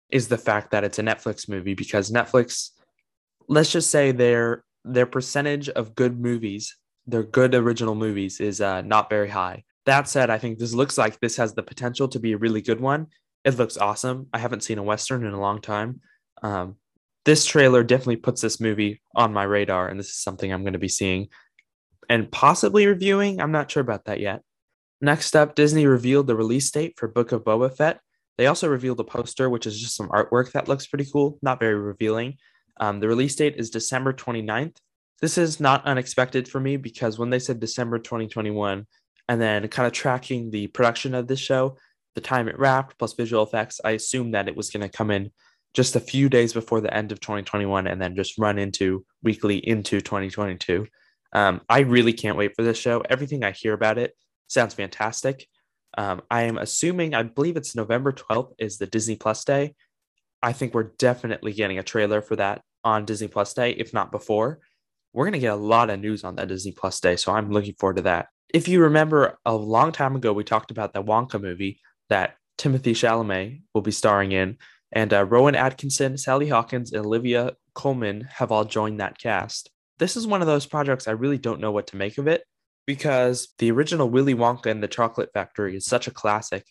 is 0.10 0.28
the 0.28 0.38
fact 0.38 0.72
that 0.72 0.84
it's 0.84 1.00
a 1.00 1.04
Netflix 1.04 1.48
movie 1.48 1.76
because 1.76 2.10
Netflix, 2.10 2.72
let's 3.48 3.72
just 3.72 3.92
say 3.92 4.12
their 4.12 4.64
their 4.86 5.06
percentage 5.06 5.70
of 5.70 5.94
good 5.94 6.20
movies, 6.20 6.78
their 7.10 7.24
good 7.24 7.56
original 7.56 7.96
movies, 7.96 8.40
is 8.40 8.62
uh, 8.62 8.82
not 8.82 9.10
very 9.10 9.30
high. 9.30 9.64
That 9.86 10.08
said, 10.08 10.30
I 10.30 10.38
think 10.38 10.60
this 10.60 10.74
looks 10.74 10.98
like 10.98 11.20
this 11.20 11.38
has 11.38 11.54
the 11.54 11.64
potential 11.64 12.08
to 12.10 12.20
be 12.20 12.34
a 12.34 12.38
really 12.38 12.62
good 12.62 12.80
one, 12.80 13.08
it 13.46 13.58
looks 13.58 13.78
awesome. 13.78 14.28
I 14.34 14.40
haven't 14.40 14.64
seen 14.64 14.78
a 14.78 14.84
Western 14.84 15.26
in 15.26 15.34
a 15.34 15.40
long 15.40 15.62
time. 15.62 16.02
Um, 16.42 16.76
this 17.26 17.46
trailer 17.46 17.84
definitely 17.84 18.18
puts 18.18 18.42
this 18.42 18.60
movie 18.60 19.02
on 19.16 19.34
my 19.34 19.44
radar, 19.44 19.88
and 19.88 20.00
this 20.00 20.10
is 20.10 20.22
something 20.22 20.52
I'm 20.52 20.64
going 20.64 20.74
to 20.74 20.80
be 20.80 20.90
seeing 20.90 21.28
and 22.10 22.32
possibly 22.32 22.86
reviewing. 22.88 23.40
I'm 23.40 23.52
not 23.52 23.70
sure 23.72 23.82
about 23.82 24.06
that 24.06 24.20
yet. 24.20 24.42
Next 25.02 25.36
up, 25.36 25.56
Disney 25.56 25.86
revealed 25.86 26.28
the 26.28 26.36
release 26.36 26.70
date 26.72 26.96
for 26.98 27.08
Book 27.08 27.32
of 27.32 27.44
Boba 27.44 27.76
Fett. 27.76 28.00
They 28.38 28.48
also 28.48 28.68
revealed 28.68 29.00
a 29.00 29.04
poster, 29.04 29.50
which 29.50 29.68
is 29.68 29.80
just 29.80 29.96
some 29.96 30.10
artwork 30.10 30.52
that 30.54 30.68
looks 30.68 30.88
pretty 30.88 31.10
cool, 31.10 31.38
not 31.42 31.60
very 31.60 31.76
revealing. 31.76 32.38
Um, 32.80 33.00
the 33.00 33.08
release 33.08 33.36
date 33.36 33.56
is 33.58 33.70
December 33.70 34.14
29th. 34.14 34.78
This 35.22 35.38
is 35.38 35.60
not 35.60 35.86
unexpected 35.86 36.48
for 36.48 36.60
me 36.60 36.78
because 36.78 37.20
when 37.20 37.30
they 37.30 37.40
said 37.40 37.60
December 37.60 38.00
2021, 38.00 38.86
and 39.30 39.40
then 39.40 39.68
kind 39.68 39.86
of 39.86 39.94
tracking 39.94 40.50
the 40.50 40.68
production 40.68 41.14
of 41.14 41.28
this 41.28 41.40
show, 41.40 41.78
the 42.16 42.22
time 42.22 42.48
it 42.48 42.58
wrapped 42.58 42.98
plus 42.98 43.14
visual 43.14 43.44
effects, 43.44 43.80
I 43.86 43.92
assumed 43.92 44.34
that 44.34 44.48
it 44.48 44.58
was 44.58 44.72
going 44.72 44.82
to 44.82 44.90
come 44.90 45.12
in 45.12 45.32
just 45.76 45.96
a 45.96 46.00
few 46.00 46.30
days 46.30 46.52
before 46.52 46.82
the 46.82 46.94
end 46.94 47.12
of 47.12 47.20
2021 47.20 47.86
and 47.86 48.02
then 48.02 48.16
just 48.16 48.40
run 48.40 48.58
into 48.58 49.06
weekly 49.22 49.58
into 49.58 50.02
2022. 50.02 50.88
Um, 51.32 51.62
I 51.70 51.82
really 51.82 52.12
can't 52.12 52.38
wait 52.38 52.56
for 52.56 52.64
this 52.64 52.80
show. 52.80 53.04
Everything 53.08 53.44
I 53.44 53.52
hear 53.52 53.74
about 53.74 54.00
it 54.00 54.16
sounds 54.48 54.74
fantastic. 54.74 55.48
Um, 55.96 56.24
I 56.32 56.44
am 56.44 56.58
assuming, 56.58 57.14
I 57.14 57.22
believe 57.22 57.56
it's 57.56 57.76
November 57.76 58.12
12th 58.12 58.54
is 58.58 58.80
the 58.80 58.88
Disney 58.88 59.16
Plus 59.16 59.44
Day. 59.44 59.76
I 60.42 60.54
think 60.54 60.74
we're 60.74 60.92
definitely 60.98 61.54
getting 61.54 61.78
a 61.78 61.84
trailer 61.84 62.24
for 62.24 62.36
that 62.38 62.64
on 62.84 63.06
Disney 63.06 63.28
Plus 63.28 63.54
Day, 63.54 63.72
if 63.72 63.94
not 63.94 64.12
before. 64.12 64.60
We're 65.14 65.26
going 65.26 65.34
to 65.34 65.40
get 65.40 65.54
a 65.54 65.56
lot 65.56 65.90
of 65.90 66.00
news 66.00 66.24
on 66.24 66.36
that 66.36 66.48
Disney 66.48 66.72
Plus 66.72 67.00
Day, 67.00 67.16
so 67.16 67.32
I'm 67.32 67.52
looking 67.52 67.74
forward 67.74 67.98
to 67.98 68.04
that. 68.04 68.28
If 68.54 68.68
you 68.68 68.82
remember, 68.82 69.38
a 69.46 69.56
long 69.56 69.92
time 69.92 70.16
ago, 70.16 70.34
we 70.34 70.44
talked 70.44 70.72
about 70.72 70.94
the 70.94 71.04
Wonka 71.04 71.42
movie 71.42 71.80
that 72.10 72.36
Timothée 72.58 72.94
Chalamet 72.94 73.62
will 73.74 73.82
be 73.82 73.92
starring 73.92 74.32
in, 74.32 74.58
and 74.92 75.14
uh, 75.14 75.26
Rowan 75.26 75.56
Atkinson, 75.56 76.18
Sally 76.18 76.50
Hawkins, 76.50 76.92
and 76.92 77.06
Olivia 77.06 77.54
Colman 77.74 78.28
have 78.30 78.52
all 78.52 78.66
joined 78.66 79.00
that 79.00 79.18
cast. 79.18 79.70
This 80.00 80.16
is 80.16 80.28
one 80.28 80.42
of 80.42 80.48
those 80.48 80.66
projects 80.66 81.08
I 81.08 81.12
really 81.12 81.38
don't 81.38 81.60
know 81.60 81.72
what 81.72 81.88
to 81.88 81.98
make 81.98 82.18
of 82.18 82.28
it 82.28 82.44
because 82.86 83.50
the 83.60 83.72
original 83.72 84.10
Willy 84.10 84.34
Wonka 84.34 84.68
and 84.68 84.82
the 84.82 84.88
Chocolate 84.88 85.30
Factory 85.34 85.76
is 85.76 85.86
such 85.86 86.08
a 86.08 86.12
classic. 86.12 86.66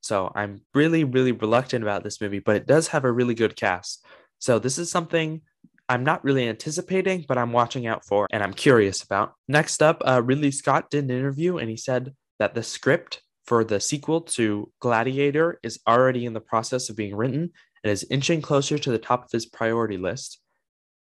So 0.00 0.32
I'm 0.34 0.62
really, 0.74 1.04
really 1.04 1.32
reluctant 1.32 1.82
about 1.82 2.04
this 2.04 2.20
movie, 2.20 2.38
but 2.38 2.56
it 2.56 2.66
does 2.66 2.88
have 2.88 3.04
a 3.04 3.12
really 3.12 3.34
good 3.34 3.56
cast. 3.56 4.04
So 4.38 4.58
this 4.58 4.78
is 4.78 4.90
something 4.90 5.42
I'm 5.88 6.04
not 6.04 6.22
really 6.22 6.48
anticipating, 6.48 7.24
but 7.26 7.38
I'm 7.38 7.52
watching 7.52 7.86
out 7.86 8.04
for 8.04 8.26
and 8.30 8.42
I'm 8.42 8.52
curious 8.52 9.02
about. 9.02 9.34
Next 9.48 9.82
up, 9.82 10.02
uh, 10.06 10.22
Ridley 10.22 10.50
Scott 10.50 10.90
did 10.90 11.04
an 11.04 11.10
interview 11.10 11.58
and 11.58 11.70
he 11.70 11.76
said 11.76 12.14
that 12.38 12.54
the 12.54 12.62
script 12.62 13.22
for 13.46 13.64
the 13.64 13.80
sequel 13.80 14.20
to 14.20 14.70
Gladiator 14.80 15.58
is 15.62 15.80
already 15.88 16.26
in 16.26 16.34
the 16.34 16.40
process 16.40 16.90
of 16.90 16.96
being 16.96 17.16
written 17.16 17.50
and 17.82 17.90
is 17.90 18.06
inching 18.10 18.42
closer 18.42 18.78
to 18.78 18.90
the 18.90 18.98
top 18.98 19.24
of 19.24 19.32
his 19.32 19.46
priority 19.46 19.96
list. 19.96 20.40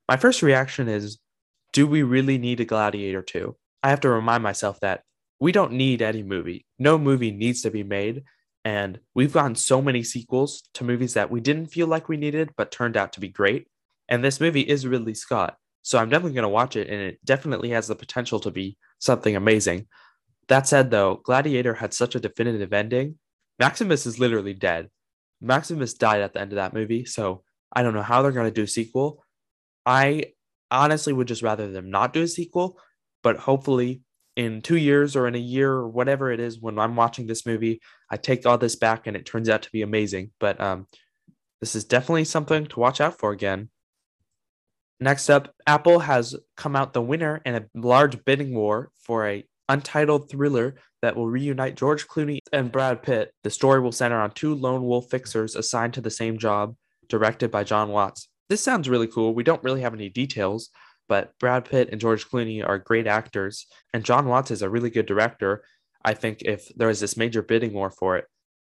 My 0.10 0.18
first 0.18 0.42
reaction 0.42 0.88
is 0.88 1.20
do 1.74 1.88
we 1.88 2.04
really 2.04 2.38
need 2.38 2.60
a 2.60 2.66
Gladiator 2.66 3.22
2? 3.22 3.56
I 3.84 3.90
have 3.90 4.02
to 4.02 4.10
remind 4.10 4.44
myself 4.44 4.80
that 4.82 5.04
we 5.40 5.52
don't 5.52 5.74
need 5.74 6.02
any 6.02 6.24
movie. 6.24 6.66
No 6.78 6.98
movie 6.98 7.32
needs 7.32 7.62
to 7.62 7.72
be 7.72 7.84
made. 7.84 8.24
And 8.64 9.00
we've 9.16 9.34
gotten 9.34 9.56
so 9.56 9.82
many 9.82 10.04
sequels 10.04 10.64
to 10.76 10.84
movies 10.84 11.16
that 11.16 11.32
we 11.32 11.40
didn't 11.40 11.68
feel 11.68 11.88
like 11.88 12.10
we 12.10 12.18
needed, 12.18 12.52
but 12.58 12.72
turned 12.72 12.98
out 12.98 13.14
to 13.14 13.20
be 13.20 13.28
great. 13.28 13.68
And 14.12 14.24
this 14.24 14.40
movie 14.40 14.62
is 14.62 14.86
Ridley 14.86 15.16
Scott. 15.16 15.56
So 15.82 15.98
I'm 15.98 16.10
definitely 16.10 16.36
going 16.36 16.44
to 16.44 16.50
watch 16.50 16.76
it, 16.76 16.90
and 16.90 17.02
it 17.02 17.20
definitely 17.26 17.70
has 17.70 17.88
the 17.88 17.96
potential 17.96 18.40
to 18.42 18.52
be 18.52 18.78
something 19.00 19.36
amazing. 19.36 19.88
That 20.50 20.68
said, 20.68 20.92
though, 20.92 21.22
Gladiator 21.24 21.74
had 21.74 21.94
such 21.94 22.14
a 22.14 22.20
definitive 22.20 22.74
ending, 22.74 23.18
Maximus 23.58 24.06
is 24.06 24.20
literally 24.20 24.54
dead. 24.54 24.90
Maximus 25.40 25.94
died 25.94 26.22
at 26.22 26.34
the 26.34 26.42
end 26.42 26.52
of 26.52 26.58
that 26.58 26.74
movie, 26.74 27.06
so 27.06 27.44
I 27.74 27.84
don't 27.84 27.94
know 27.94 28.04
how 28.04 28.22
they're 28.22 28.32
going 28.32 28.48
to 28.48 28.52
do 28.52 28.64
a 28.64 28.68
sequel. 28.68 29.24
I 29.86 30.34
honestly 30.70 31.14
would 31.14 31.28
just 31.28 31.42
rather 31.42 31.72
them 31.72 31.90
not 31.90 32.14
do 32.14 32.24
a 32.24 32.28
sequel, 32.28 32.80
but 33.24 33.38
hopefully 33.38 34.02
in 34.36 34.62
two 34.62 34.78
years 34.78 35.16
or 35.16 35.28
in 35.28 35.36
a 35.36 35.40
year 35.40 35.72
or 35.72 35.88
whatever 35.88 36.32
it 36.32 36.40
is 36.40 36.60
when 36.60 36.80
I'm 36.80 36.96
watching 36.96 37.28
this 37.28 37.46
movie, 37.46 37.82
I 38.10 38.18
take 38.18 38.46
all 38.46 38.58
this 38.58 38.76
back 38.76 39.08
and 39.08 39.16
it 39.16 39.26
turns 39.26 39.50
out 39.50 39.64
to 39.64 39.72
be 39.72 39.82
amazing. 39.82 40.32
But 40.40 40.60
um, 40.60 40.88
this 41.60 41.76
is 41.76 41.86
definitely 41.86 42.26
something 42.26 42.66
to 42.68 42.80
watch 42.80 43.02
out 43.02 43.20
for 43.20 43.32
again. 43.32 43.70
Next 45.02 45.32
up, 45.32 45.52
Apple 45.66 45.98
has 45.98 46.36
come 46.56 46.76
out 46.76 46.94
the 46.94 47.02
winner 47.02 47.42
in 47.44 47.56
a 47.56 47.66
large 47.74 48.24
bidding 48.24 48.54
war 48.54 48.92
for 49.00 49.28
a 49.28 49.44
untitled 49.68 50.30
thriller 50.30 50.76
that 51.02 51.16
will 51.16 51.28
reunite 51.28 51.76
George 51.76 52.08
Clooney 52.08 52.38
and 52.54 52.72
Brad 52.72 53.02
Pitt. 53.02 53.34
The 53.44 53.50
story 53.50 53.80
will 53.80 53.92
center 53.92 54.22
on 54.22 54.30
two 54.32 54.54
lone 54.54 54.84
wolf 54.84 55.10
fixers 55.10 55.56
assigned 55.56 55.96
to 55.96 56.02
the 56.02 56.12
same 56.12 56.38
job, 56.38 56.76
directed 57.10 57.50
by 57.50 57.64
Jon 57.64 57.90
Watts. 57.90 58.30
This 58.48 58.64
sounds 58.64 58.88
really 58.88 59.08
cool. 59.08 59.34
We 59.34 59.44
don't 59.44 59.64
really 59.64 59.82
have 59.82 59.96
any 59.96 60.10
details, 60.10 60.70
but 61.10 61.32
Brad 61.40 61.66
Pitt 61.66 61.90
and 61.92 62.00
George 62.00 62.30
Clooney 62.30 62.64
are 62.64 62.78
great 62.78 63.08
actors, 63.08 63.66
and 63.94 64.06
Jon 64.06 64.28
Watts 64.28 64.52
is 64.52 64.62
a 64.62 64.70
really 64.70 64.92
good 64.92 65.08
director. 65.08 65.64
I 66.06 66.14
think 66.14 66.44
if 66.44 66.72
there 66.76 66.92
is 66.92 67.00
this 67.00 67.18
major 67.18 67.42
bidding 67.42 67.74
war 67.74 67.90
for 67.90 68.18
it, 68.18 68.26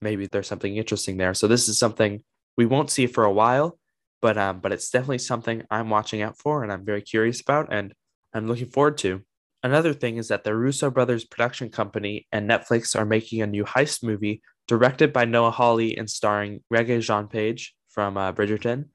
maybe 0.02 0.26
there's 0.26 0.48
something 0.48 0.76
interesting 0.76 1.18
there. 1.18 1.36
So 1.36 1.48
this 1.48 1.68
is 1.68 1.78
something 1.78 2.24
we 2.58 2.66
won't 2.66 2.90
see 2.90 3.06
for 3.06 3.26
a 3.26 3.32
while, 3.32 3.78
but 4.22 4.38
um, 4.38 4.60
but 4.60 4.72
it's 4.72 4.90
definitely 4.90 5.20
something 5.20 5.64
I'm 5.70 5.90
watching 5.90 6.22
out 6.22 6.38
for, 6.38 6.64
and 6.64 6.72
I'm 6.72 6.86
very 6.86 7.02
curious 7.02 7.42
about, 7.42 7.72
and 7.72 7.94
I'm 8.34 8.48
looking 8.48 8.70
forward 8.70 8.98
to. 9.00 9.22
Another 9.64 9.94
thing 9.94 10.18
is 10.18 10.28
that 10.28 10.44
the 10.44 10.56
Russo 10.56 10.92
brothers 10.92 11.26
production 11.26 11.70
company 11.70 12.28
and 12.32 12.50
Netflix 12.50 12.96
are 12.96 13.06
making 13.06 13.42
a 13.42 13.48
new 13.48 13.64
heist 13.64 14.04
movie 14.04 14.42
directed 14.68 15.12
by 15.12 15.26
Noah 15.26 15.52
Hawley 15.52 15.98
and 15.98 16.10
starring 16.10 16.62
Regé-Jean 16.72 17.28
Page 17.28 17.76
from 17.90 18.18
uh, 18.18 18.32
Bridgerton. 18.32 18.86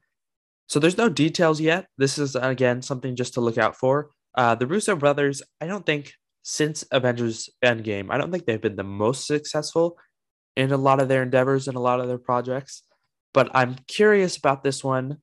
So 0.67 0.79
there's 0.79 0.97
no 0.97 1.09
details 1.09 1.59
yet. 1.59 1.87
This 1.97 2.17
is 2.17 2.35
again 2.35 2.81
something 2.81 3.15
just 3.15 3.33
to 3.33 3.41
look 3.41 3.57
out 3.57 3.75
for. 3.75 4.11
Uh, 4.35 4.55
the 4.55 4.67
Russo 4.67 4.95
brothers, 4.95 5.41
I 5.59 5.67
don't 5.67 5.85
think 5.85 6.13
since 6.43 6.85
Avengers 6.91 7.49
Endgame, 7.63 8.07
I 8.09 8.17
don't 8.17 8.31
think 8.31 8.45
they've 8.45 8.61
been 8.61 8.77
the 8.77 8.83
most 8.83 9.27
successful 9.27 9.97
in 10.55 10.71
a 10.71 10.77
lot 10.77 11.01
of 11.01 11.07
their 11.09 11.23
endeavors 11.23 11.67
and 11.67 11.75
a 11.75 11.81
lot 11.81 11.99
of 11.99 12.07
their 12.07 12.17
projects. 12.17 12.83
But 13.33 13.49
I'm 13.53 13.75
curious 13.87 14.37
about 14.37 14.63
this 14.63 14.83
one. 14.83 15.17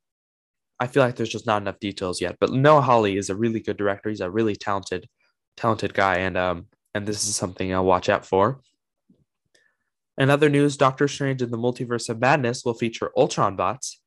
I 0.80 0.86
feel 0.86 1.02
like 1.02 1.16
there's 1.16 1.28
just 1.28 1.46
not 1.46 1.60
enough 1.62 1.80
details 1.80 2.20
yet. 2.20 2.36
But 2.40 2.52
Noah 2.52 2.82
Hawley 2.82 3.16
is 3.16 3.30
a 3.30 3.36
really 3.36 3.60
good 3.60 3.76
director. 3.76 4.08
He's 4.08 4.20
a 4.20 4.30
really 4.30 4.56
talented, 4.56 5.08
talented 5.56 5.92
guy, 5.92 6.18
and 6.18 6.36
um, 6.36 6.66
and 6.94 7.06
this 7.06 7.26
is 7.28 7.36
something 7.36 7.72
I'll 7.72 7.84
watch 7.84 8.08
out 8.08 8.24
for. 8.24 8.60
In 10.16 10.30
other 10.30 10.48
news, 10.48 10.76
Doctor 10.76 11.06
Strange 11.06 11.42
in 11.42 11.50
the 11.50 11.58
Multiverse 11.58 12.08
of 12.08 12.20
Madness 12.20 12.64
will 12.64 12.74
feature 12.74 13.12
Ultron 13.16 13.54
bots. 13.54 14.00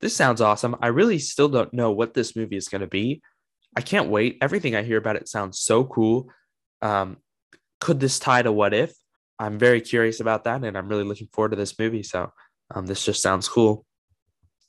This 0.00 0.16
sounds 0.16 0.40
awesome. 0.40 0.76
I 0.82 0.88
really 0.88 1.20
still 1.20 1.48
don't 1.48 1.72
know 1.72 1.92
what 1.92 2.14
this 2.14 2.34
movie 2.34 2.56
is 2.56 2.68
going 2.68 2.80
to 2.80 2.88
be. 2.88 3.22
I 3.76 3.80
can't 3.80 4.08
wait. 4.08 4.38
Everything 4.42 4.74
I 4.74 4.82
hear 4.82 4.98
about 4.98 5.16
it 5.16 5.28
sounds 5.28 5.60
so 5.60 5.84
cool. 5.84 6.30
Um, 6.82 7.18
could 7.80 8.00
this 8.00 8.18
tie 8.18 8.42
to 8.42 8.50
What 8.50 8.74
If? 8.74 8.92
I'm 9.38 9.58
very 9.58 9.80
curious 9.80 10.20
about 10.20 10.44
that, 10.44 10.64
and 10.64 10.76
I'm 10.76 10.88
really 10.88 11.04
looking 11.04 11.28
forward 11.32 11.50
to 11.50 11.56
this 11.56 11.78
movie. 11.78 12.02
So 12.02 12.32
um, 12.74 12.86
this 12.86 13.04
just 13.04 13.22
sounds 13.22 13.48
cool. 13.48 13.84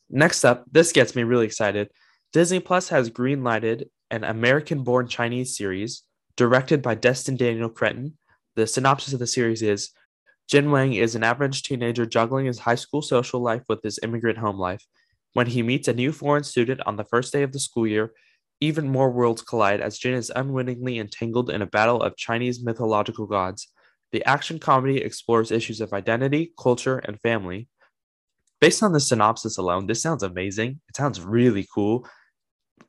Next 0.09 0.45
up, 0.45 0.65
this 0.71 0.91
gets 0.91 1.15
me 1.15 1.23
really 1.23 1.45
excited. 1.45 1.89
Disney 2.31 2.59
Plus 2.59 2.89
has 2.89 3.09
greenlighted 3.09 3.85
an 4.11 4.23
American 4.23 4.83
born 4.83 5.07
Chinese 5.07 5.57
series 5.57 6.03
directed 6.35 6.81
by 6.81 6.95
Destin 6.95 7.35
Daniel 7.35 7.69
Cretton. 7.69 8.17
The 8.55 8.67
synopsis 8.67 9.13
of 9.13 9.19
the 9.19 9.27
series 9.27 9.61
is 9.61 9.91
Jin 10.49 10.71
Wang 10.71 10.93
is 10.93 11.15
an 11.15 11.23
average 11.23 11.63
teenager 11.63 12.05
juggling 12.05 12.45
his 12.45 12.59
high 12.59 12.75
school 12.75 13.01
social 13.01 13.39
life 13.39 13.63
with 13.69 13.81
his 13.81 13.99
immigrant 14.03 14.37
home 14.37 14.57
life. 14.57 14.85
When 15.33 15.47
he 15.47 15.63
meets 15.63 15.87
a 15.87 15.93
new 15.93 16.11
foreign 16.11 16.43
student 16.43 16.81
on 16.85 16.95
the 16.95 17.05
first 17.05 17.33
day 17.33 17.43
of 17.43 17.51
the 17.51 17.59
school 17.59 17.87
year, 17.87 18.13
even 18.61 18.87
more 18.87 19.09
worlds 19.09 19.41
collide 19.41 19.81
as 19.81 19.97
Jin 19.97 20.13
is 20.13 20.31
unwittingly 20.35 20.99
entangled 20.99 21.49
in 21.49 21.61
a 21.61 21.67
battle 21.67 22.01
of 22.01 22.15
Chinese 22.15 22.63
mythological 22.63 23.25
gods. 23.25 23.67
The 24.11 24.23
action 24.25 24.59
comedy 24.59 24.97
explores 24.97 25.51
issues 25.51 25.81
of 25.81 25.91
identity, 25.91 26.53
culture, 26.59 26.99
and 26.99 27.19
family. 27.21 27.67
Based 28.63 28.81
on 28.81 28.93
the 28.93 28.99
synopsis 29.01 29.57
alone, 29.57 29.87
this 29.87 30.01
sounds 30.01 30.23
amazing. 30.23 30.79
It 30.87 30.95
sounds 30.95 31.19
really 31.19 31.67
cool. 31.75 32.07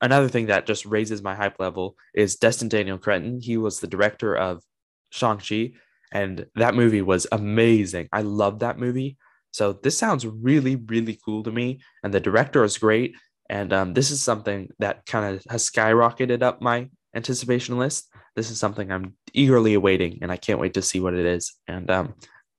Another 0.01 0.29
thing 0.29 0.47
that 0.47 0.67
just 0.67 0.87
raises 0.87 1.21
my 1.21 1.35
hype 1.35 1.59
level 1.59 1.97
is 2.15 2.37
Destin 2.37 2.69
Daniel 2.69 2.97
Cretton. 2.97 3.41
He 3.41 3.57
was 3.57 3.81
the 3.81 3.89
director 3.89 4.37
of 4.37 4.63
Shang-Chi, 5.11 5.73
and 6.13 6.47
that 6.55 6.77
movie 6.77 7.03
was 7.03 7.27
amazing. 7.33 8.09
I 8.13 8.23
love 8.23 8.61
that 8.61 8.79
movie. 8.79 9.17
So 9.51 9.73
this 9.73 9.99
sounds 9.99 10.25
really, 10.25 10.77
really 10.77 11.19
cool 11.25 11.43
to 11.43 11.51
me. 11.51 11.81
And 12.05 12.15
the 12.15 12.21
director 12.21 12.63
is 12.63 12.79
great. 12.79 13.17
And 13.51 13.73
um, 13.73 13.95
this 13.95 14.13
is 14.13 14.23
something 14.23 14.69
that 14.79 15.05
kind 15.07 15.35
of 15.35 15.43
has 15.51 15.69
skyrocketed 15.69 16.45
up 16.45 16.63
my 16.63 16.89
anticipation 17.17 17.79
list. 17.79 18.15
This 18.37 18.53
is 18.53 18.61
something 18.61 18.93
I'm 18.93 19.17
eagerly 19.33 19.75
awaiting, 19.75 20.21
and 20.23 20.31
I 20.31 20.37
can't 20.37 20.61
wait 20.61 20.75
to 20.75 20.83
see 20.83 21.01
what 21.01 21.15
it 21.15 21.27
is. 21.27 21.53
And 21.67 21.91
um, 21.91 22.15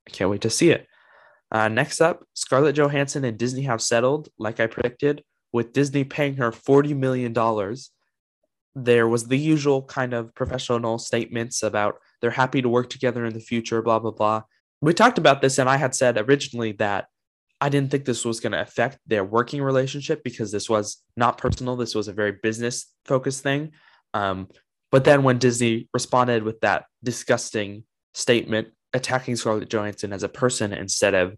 I 0.06 0.12
can't 0.12 0.30
wait 0.30 0.42
to 0.42 0.50
see 0.50 0.72
it. 0.72 0.86
Uh, 1.52 1.68
next 1.68 2.02
up, 2.02 2.24
Scarlett 2.34 2.76
Johansson 2.76 3.24
and 3.24 3.38
Disney 3.38 3.64
have 3.64 3.82
settled, 3.82 4.30
like 4.38 4.60
I 4.60 4.68
predicted, 4.68 5.24
with 5.54 5.74
Disney 5.74 6.04
paying 6.04 6.36
her 6.38 6.52
$40 6.52 6.96
million. 6.96 7.34
There 8.76 9.08
was 9.08 9.28
the 9.28 9.38
usual 9.38 9.84
kind 9.84 10.14
of 10.14 10.34
professional 10.36 10.98
statements 10.98 11.64
about 11.64 11.96
they're 12.20 12.32
happy 12.32 12.62
to 12.62 12.70
work 12.70 12.90
together 12.90 13.26
in 13.26 13.34
the 13.34 13.40
future, 13.40 13.82
blah, 13.82 14.00
blah, 14.00 14.12
blah. 14.12 14.42
We 14.82 14.94
talked 14.94 15.18
about 15.18 15.42
this, 15.42 15.58
and 15.58 15.70
I 15.70 15.78
had 15.78 15.96
said 15.96 16.18
originally 16.18 16.74
that 16.74 17.08
I 17.62 17.70
didn't 17.70 17.90
think 17.90 18.06
this 18.06 18.26
was 18.26 18.40
going 18.40 18.52
to 18.52 18.62
affect 18.62 19.00
their 19.08 19.24
working 19.24 19.62
relationship 19.62 20.24
because 20.24 20.52
this 20.52 20.70
was 20.70 20.98
not 21.16 21.38
personal. 21.38 21.78
This 21.78 21.96
was 21.96 22.08
a 22.08 22.14
very 22.14 22.34
business 22.44 22.88
focused 23.06 23.44
thing. 23.44 23.72
Um, 24.14 24.50
but 24.92 25.04
then 25.04 25.24
when 25.24 25.38
Disney 25.38 25.88
responded 25.94 26.44
with 26.44 26.60
that 26.62 26.86
disgusting 27.04 27.84
statement 28.14 28.70
attacking 28.96 29.36
Scarlett 29.36 29.70
Johansson 29.70 30.14
as 30.14 30.24
a 30.24 30.30
person 30.30 30.74
instead 30.74 31.14
of 31.14 31.36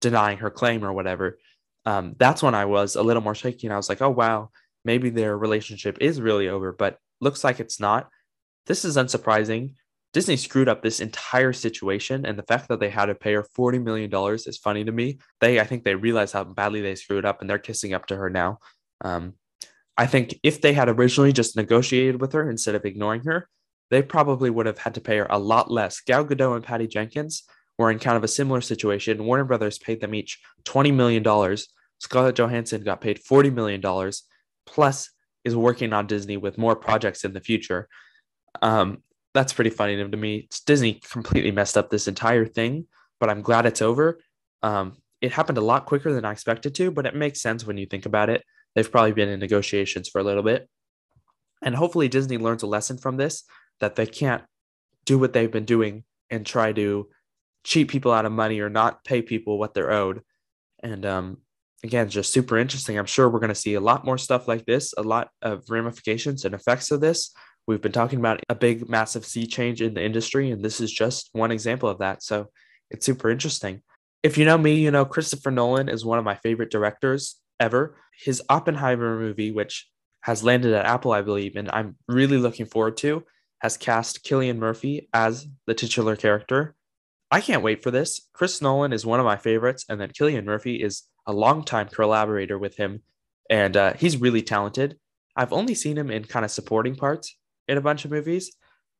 denying 0.00 0.38
her 0.38 0.50
claim 0.50 0.84
or 0.84 0.92
whatever, 0.92 1.38
um, 1.84 2.14
that's 2.18 2.42
when 2.42 2.54
I 2.54 2.64
was 2.64 2.96
a 2.96 3.02
little 3.02 3.22
more 3.22 3.34
shaky. 3.34 3.66
And 3.66 3.74
I 3.74 3.76
was 3.76 3.88
like, 3.88 4.00
oh, 4.00 4.10
wow, 4.10 4.50
maybe 4.84 5.10
their 5.10 5.36
relationship 5.36 5.98
is 6.00 6.20
really 6.20 6.48
over, 6.48 6.72
but 6.72 6.98
looks 7.20 7.44
like 7.44 7.60
it's 7.60 7.80
not. 7.80 8.08
This 8.66 8.84
is 8.84 8.96
unsurprising. 8.96 9.74
Disney 10.14 10.36
screwed 10.36 10.68
up 10.68 10.82
this 10.82 11.00
entire 11.00 11.52
situation, 11.52 12.24
and 12.24 12.38
the 12.38 12.42
fact 12.44 12.68
that 12.68 12.80
they 12.80 12.88
had 12.88 13.06
to 13.06 13.14
pay 13.14 13.34
her 13.34 13.44
$40 13.58 13.82
million 13.82 14.10
is 14.34 14.56
funny 14.56 14.84
to 14.84 14.92
me. 14.92 15.18
They, 15.40 15.60
I 15.60 15.64
think 15.64 15.84
they 15.84 15.94
realize 15.94 16.32
how 16.32 16.44
badly 16.44 16.80
they 16.80 16.94
screwed 16.94 17.26
up, 17.26 17.40
and 17.40 17.50
they're 17.50 17.58
kissing 17.58 17.92
up 17.92 18.06
to 18.06 18.16
her 18.16 18.30
now. 18.30 18.58
Um, 19.02 19.34
I 19.96 20.06
think 20.06 20.38
if 20.42 20.60
they 20.60 20.72
had 20.72 20.88
originally 20.88 21.32
just 21.32 21.56
negotiated 21.56 22.20
with 22.20 22.32
her 22.32 22.48
instead 22.48 22.74
of 22.74 22.84
ignoring 22.84 23.24
her, 23.24 23.48
they 23.90 24.02
probably 24.02 24.50
would 24.50 24.66
have 24.66 24.78
had 24.78 24.94
to 24.94 25.00
pay 25.00 25.18
her 25.18 25.26
a 25.30 25.38
lot 25.38 25.70
less. 25.70 26.00
Gal 26.00 26.24
Gadot 26.24 26.56
and 26.56 26.64
Patty 26.64 26.86
Jenkins 26.86 27.44
were 27.78 27.90
in 27.90 27.98
kind 27.98 28.16
of 28.16 28.24
a 28.24 28.28
similar 28.28 28.60
situation. 28.60 29.24
Warner 29.24 29.44
Brothers 29.44 29.78
paid 29.78 30.00
them 30.00 30.14
each 30.14 30.40
$20 30.64 30.92
million. 30.94 31.24
Scarlett 32.00 32.36
Johansson 32.36 32.82
got 32.82 33.00
paid 33.00 33.20
$40 33.22 33.52
million, 33.52 34.12
plus 34.66 35.10
is 35.44 35.56
working 35.56 35.92
on 35.92 36.06
Disney 36.06 36.36
with 36.36 36.58
more 36.58 36.76
projects 36.76 37.24
in 37.24 37.32
the 37.32 37.40
future. 37.40 37.88
Um, 38.60 39.02
that's 39.34 39.52
pretty 39.52 39.70
funny 39.70 39.96
to 39.96 40.16
me. 40.16 40.46
It's 40.46 40.60
Disney 40.60 41.00
completely 41.10 41.50
messed 41.50 41.78
up 41.78 41.90
this 41.90 42.08
entire 42.08 42.46
thing, 42.46 42.86
but 43.20 43.30
I'm 43.30 43.42
glad 43.42 43.66
it's 43.66 43.82
over. 43.82 44.20
Um, 44.62 44.96
it 45.20 45.32
happened 45.32 45.58
a 45.58 45.62
lot 45.62 45.86
quicker 45.86 46.12
than 46.12 46.24
I 46.24 46.32
expected 46.32 46.74
to, 46.76 46.90
but 46.90 47.06
it 47.06 47.14
makes 47.14 47.40
sense 47.40 47.64
when 47.64 47.78
you 47.78 47.86
think 47.86 48.06
about 48.06 48.30
it. 48.30 48.44
They've 48.74 48.90
probably 48.90 49.12
been 49.12 49.28
in 49.28 49.40
negotiations 49.40 50.08
for 50.08 50.20
a 50.20 50.24
little 50.24 50.42
bit. 50.42 50.68
And 51.62 51.74
hopefully 51.74 52.08
Disney 52.08 52.38
learns 52.38 52.62
a 52.62 52.68
lesson 52.68 52.98
from 52.98 53.16
this 53.16 53.44
that 53.80 53.96
they 53.96 54.06
can't 54.06 54.42
do 55.04 55.18
what 55.18 55.32
they've 55.32 55.50
been 55.50 55.64
doing 55.64 56.04
and 56.30 56.44
try 56.44 56.72
to 56.72 57.08
cheat 57.64 57.88
people 57.88 58.12
out 58.12 58.26
of 58.26 58.32
money 58.32 58.60
or 58.60 58.70
not 58.70 59.04
pay 59.04 59.22
people 59.22 59.58
what 59.58 59.74
they're 59.74 59.92
owed. 59.92 60.22
And 60.82 61.04
um, 61.04 61.38
again, 61.82 62.08
just 62.08 62.32
super 62.32 62.58
interesting. 62.58 62.98
I'm 62.98 63.06
sure 63.06 63.28
we're 63.28 63.40
going 63.40 63.48
to 63.48 63.54
see 63.54 63.74
a 63.74 63.80
lot 63.80 64.04
more 64.04 64.18
stuff 64.18 64.48
like 64.48 64.64
this, 64.66 64.94
a 64.96 65.02
lot 65.02 65.30
of 65.42 65.64
ramifications 65.68 66.44
and 66.44 66.54
effects 66.54 66.90
of 66.90 67.00
this. 67.00 67.32
We've 67.66 67.80
been 67.80 67.92
talking 67.92 68.18
about 68.18 68.40
a 68.48 68.54
big, 68.54 68.88
massive 68.88 69.26
sea 69.26 69.46
change 69.46 69.82
in 69.82 69.94
the 69.94 70.02
industry, 70.02 70.50
and 70.50 70.64
this 70.64 70.80
is 70.80 70.90
just 70.90 71.28
one 71.32 71.50
example 71.50 71.88
of 71.88 71.98
that. 71.98 72.22
So 72.22 72.46
it's 72.90 73.04
super 73.04 73.30
interesting. 73.30 73.82
If 74.22 74.38
you 74.38 74.44
know 74.44 74.58
me, 74.58 74.74
you 74.76 74.90
know 74.90 75.04
Christopher 75.04 75.50
Nolan 75.50 75.88
is 75.88 76.04
one 76.04 76.18
of 76.18 76.24
my 76.24 76.36
favorite 76.36 76.70
directors 76.70 77.36
ever. 77.60 77.96
His 78.18 78.42
Oppenheimer 78.48 79.18
movie, 79.18 79.52
which 79.52 79.86
has 80.22 80.42
landed 80.42 80.72
at 80.72 80.86
Apple, 80.86 81.12
I 81.12 81.22
believe, 81.22 81.56
and 81.56 81.70
I'm 81.70 81.96
really 82.08 82.38
looking 82.38 82.66
forward 82.66 82.96
to, 82.98 83.24
has 83.60 83.76
cast 83.76 84.24
Cillian 84.24 84.58
Murphy 84.58 85.08
as 85.12 85.46
the 85.66 85.74
titular 85.74 86.16
character. 86.16 86.74
I 87.30 87.40
can't 87.40 87.62
wait 87.62 87.82
for 87.82 87.90
this. 87.90 88.28
Chris 88.32 88.62
Nolan 88.62 88.92
is 88.92 89.04
one 89.04 89.20
of 89.20 89.26
my 89.26 89.36
favorites, 89.36 89.84
and 89.88 90.00
then 90.00 90.10
Cillian 90.10 90.44
Murphy 90.44 90.82
is 90.82 91.02
a 91.26 91.32
longtime 91.32 91.88
collaborator 91.88 92.58
with 92.58 92.76
him, 92.76 93.02
and 93.50 93.76
uh, 93.76 93.92
he's 93.94 94.16
really 94.16 94.42
talented. 94.42 94.96
I've 95.36 95.52
only 95.52 95.74
seen 95.74 95.98
him 95.98 96.10
in 96.10 96.24
kind 96.24 96.44
of 96.44 96.50
supporting 96.50 96.96
parts 96.96 97.36
in 97.68 97.76
a 97.76 97.82
bunch 97.82 98.04
of 98.04 98.10
movies, 98.10 98.52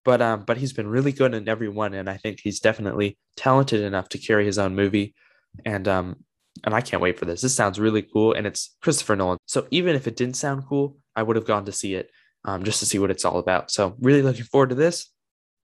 but 0.05 0.21
um, 0.21 0.45
but 0.45 0.59
he's 0.59 0.73
been 0.73 0.89
really 0.89 1.13
good 1.13 1.35
in 1.35 1.49
every 1.49 1.69
one, 1.69 1.95
and 1.95 2.09
I 2.09 2.17
think 2.17 2.41
he's 2.41 2.61
definitely 2.61 3.19
talented 3.37 3.81
enough 3.81 4.09
to 4.11 4.19
carry 4.19 4.45
his 4.45 4.59
own 4.59 4.75
movie, 4.75 5.15
and 5.65 5.89
um, 5.89 6.17
and 6.65 6.75
I 6.75 6.81
can't 6.81 7.03
wait 7.03 7.19
for 7.19 7.25
this. 7.25 7.41
This 7.41 7.55
sounds 7.55 7.81
really 7.81 8.03
cool, 8.03 8.33
and 8.35 8.47
it's 8.47 8.77
Christopher 8.83 9.17
Nolan. 9.17 9.39
So 9.47 9.67
even 9.71 9.97
if 9.97 10.07
it 10.07 10.17
didn't 10.17 10.37
sound 10.37 10.65
cool, 10.69 10.97
I 11.17 11.23
would 11.23 11.37
have 11.37 11.47
gone 11.47 11.65
to 11.65 11.73
see 11.73 11.95
it, 11.95 12.11
um, 12.49 12.65
just 12.65 12.81
to 12.81 12.87
see 12.87 12.99
what 12.99 13.11
it's 13.11 13.27
all 13.27 13.39
about. 13.39 13.71
So 13.71 13.95
really 14.01 14.23
looking 14.23 14.45
forward 14.45 14.71
to 14.71 14.75
this. 14.75 15.11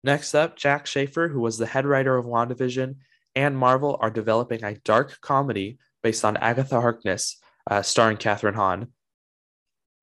Next 0.03 0.35
up, 0.35 0.57
Jac 0.57 0.85
Schaeffer, 0.85 1.29
who 1.29 1.39
was 1.39 1.57
the 1.57 1.65
head 1.65 1.85
writer 1.85 2.17
of 2.17 2.25
WandaVision, 2.25 2.95
and 3.35 3.57
Marvel 3.57 3.97
are 4.01 4.11
developing 4.11 4.63
a 4.63 4.75
dark 4.79 5.19
comedy 5.21 5.77
based 6.03 6.25
on 6.25 6.35
Agatha 6.37 6.81
Harkness, 6.81 7.37
uh, 7.71 7.81
starring 7.81 8.17
Kathryn 8.17 8.55
Hahn. 8.55 8.87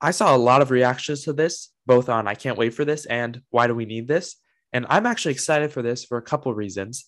I 0.00 0.12
saw 0.12 0.34
a 0.34 0.38
lot 0.38 0.62
of 0.62 0.70
reactions 0.70 1.24
to 1.24 1.34
this, 1.34 1.70
both 1.84 2.08
on 2.08 2.26
I 2.26 2.34
can't 2.34 2.56
wait 2.56 2.72
for 2.72 2.86
this 2.86 3.04
and 3.04 3.42
why 3.50 3.66
do 3.66 3.74
we 3.74 3.84
need 3.84 4.08
this? 4.08 4.36
And 4.72 4.86
I'm 4.88 5.04
actually 5.04 5.32
excited 5.32 5.72
for 5.72 5.82
this 5.82 6.06
for 6.06 6.16
a 6.16 6.22
couple 6.22 6.54
reasons. 6.54 7.04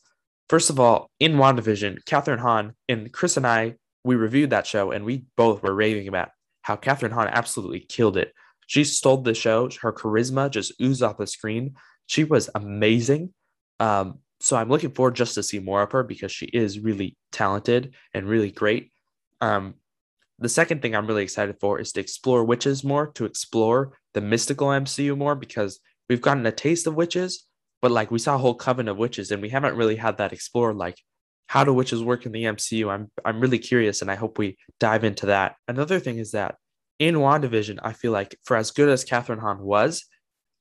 First 0.50 0.68
of 0.68 0.78
all, 0.78 1.10
in 1.18 1.36
WandaVision, 1.36 2.04
Kathryn 2.04 2.40
Hahn 2.40 2.74
and 2.90 3.10
Chris 3.10 3.38
and 3.38 3.46
I, 3.46 3.76
we 4.04 4.16
reviewed 4.16 4.50
that 4.50 4.66
show 4.66 4.90
and 4.90 5.06
we 5.06 5.24
both 5.38 5.62
were 5.62 5.74
raving 5.74 6.08
about 6.08 6.28
how 6.60 6.76
Kathryn 6.76 7.12
Hahn 7.12 7.28
absolutely 7.28 7.80
killed 7.80 8.18
it. 8.18 8.34
She 8.66 8.84
stole 8.84 9.18
the 9.18 9.34
show. 9.34 9.68
Her 9.80 9.92
charisma 9.92 10.50
just 10.50 10.72
oozed 10.80 11.02
off 11.02 11.18
the 11.18 11.26
screen. 11.26 11.74
She 12.06 12.24
was 12.24 12.50
amazing. 12.54 13.32
Um, 13.80 14.18
so 14.40 14.56
I'm 14.56 14.68
looking 14.68 14.92
forward 14.92 15.14
just 15.14 15.34
to 15.34 15.42
see 15.42 15.60
more 15.60 15.82
of 15.82 15.92
her 15.92 16.02
because 16.02 16.32
she 16.32 16.46
is 16.46 16.80
really 16.80 17.16
talented 17.30 17.94
and 18.12 18.28
really 18.28 18.50
great. 18.50 18.90
Um, 19.40 19.74
the 20.38 20.48
second 20.48 20.82
thing 20.82 20.96
I'm 20.96 21.06
really 21.06 21.22
excited 21.22 21.56
for 21.60 21.78
is 21.78 21.92
to 21.92 22.00
explore 22.00 22.44
witches 22.44 22.82
more, 22.82 23.06
to 23.12 23.24
explore 23.24 23.92
the 24.14 24.20
mystical 24.20 24.68
MCU 24.68 25.16
more 25.16 25.36
because 25.36 25.78
we've 26.08 26.20
gotten 26.20 26.44
a 26.46 26.52
taste 26.52 26.86
of 26.86 26.94
witches, 26.94 27.46
but 27.80 27.92
like 27.92 28.10
we 28.10 28.18
saw 28.18 28.34
a 28.34 28.38
whole 28.38 28.54
coven 28.54 28.88
of 28.88 28.96
witches 28.96 29.30
and 29.30 29.40
we 29.40 29.48
haven't 29.48 29.76
really 29.76 29.96
had 29.96 30.18
that 30.18 30.32
explored. 30.32 30.76
Like, 30.76 30.98
how 31.46 31.64
do 31.64 31.72
witches 31.72 32.02
work 32.02 32.26
in 32.26 32.32
the 32.32 32.44
MCU? 32.44 32.90
I'm 32.90 33.10
I'm 33.24 33.40
really 33.40 33.58
curious 33.58 34.02
and 34.02 34.10
I 34.10 34.16
hope 34.16 34.38
we 34.38 34.56
dive 34.80 35.04
into 35.04 35.26
that. 35.26 35.56
Another 35.68 36.00
thing 36.00 36.18
is 36.18 36.32
that 36.32 36.56
in 37.02 37.16
WandaVision, 37.16 37.80
I 37.82 37.94
feel 37.94 38.12
like 38.12 38.38
for 38.44 38.56
as 38.56 38.70
good 38.70 38.88
as 38.88 39.04
Kathryn 39.04 39.40
Hahn 39.40 39.58
was, 39.58 40.04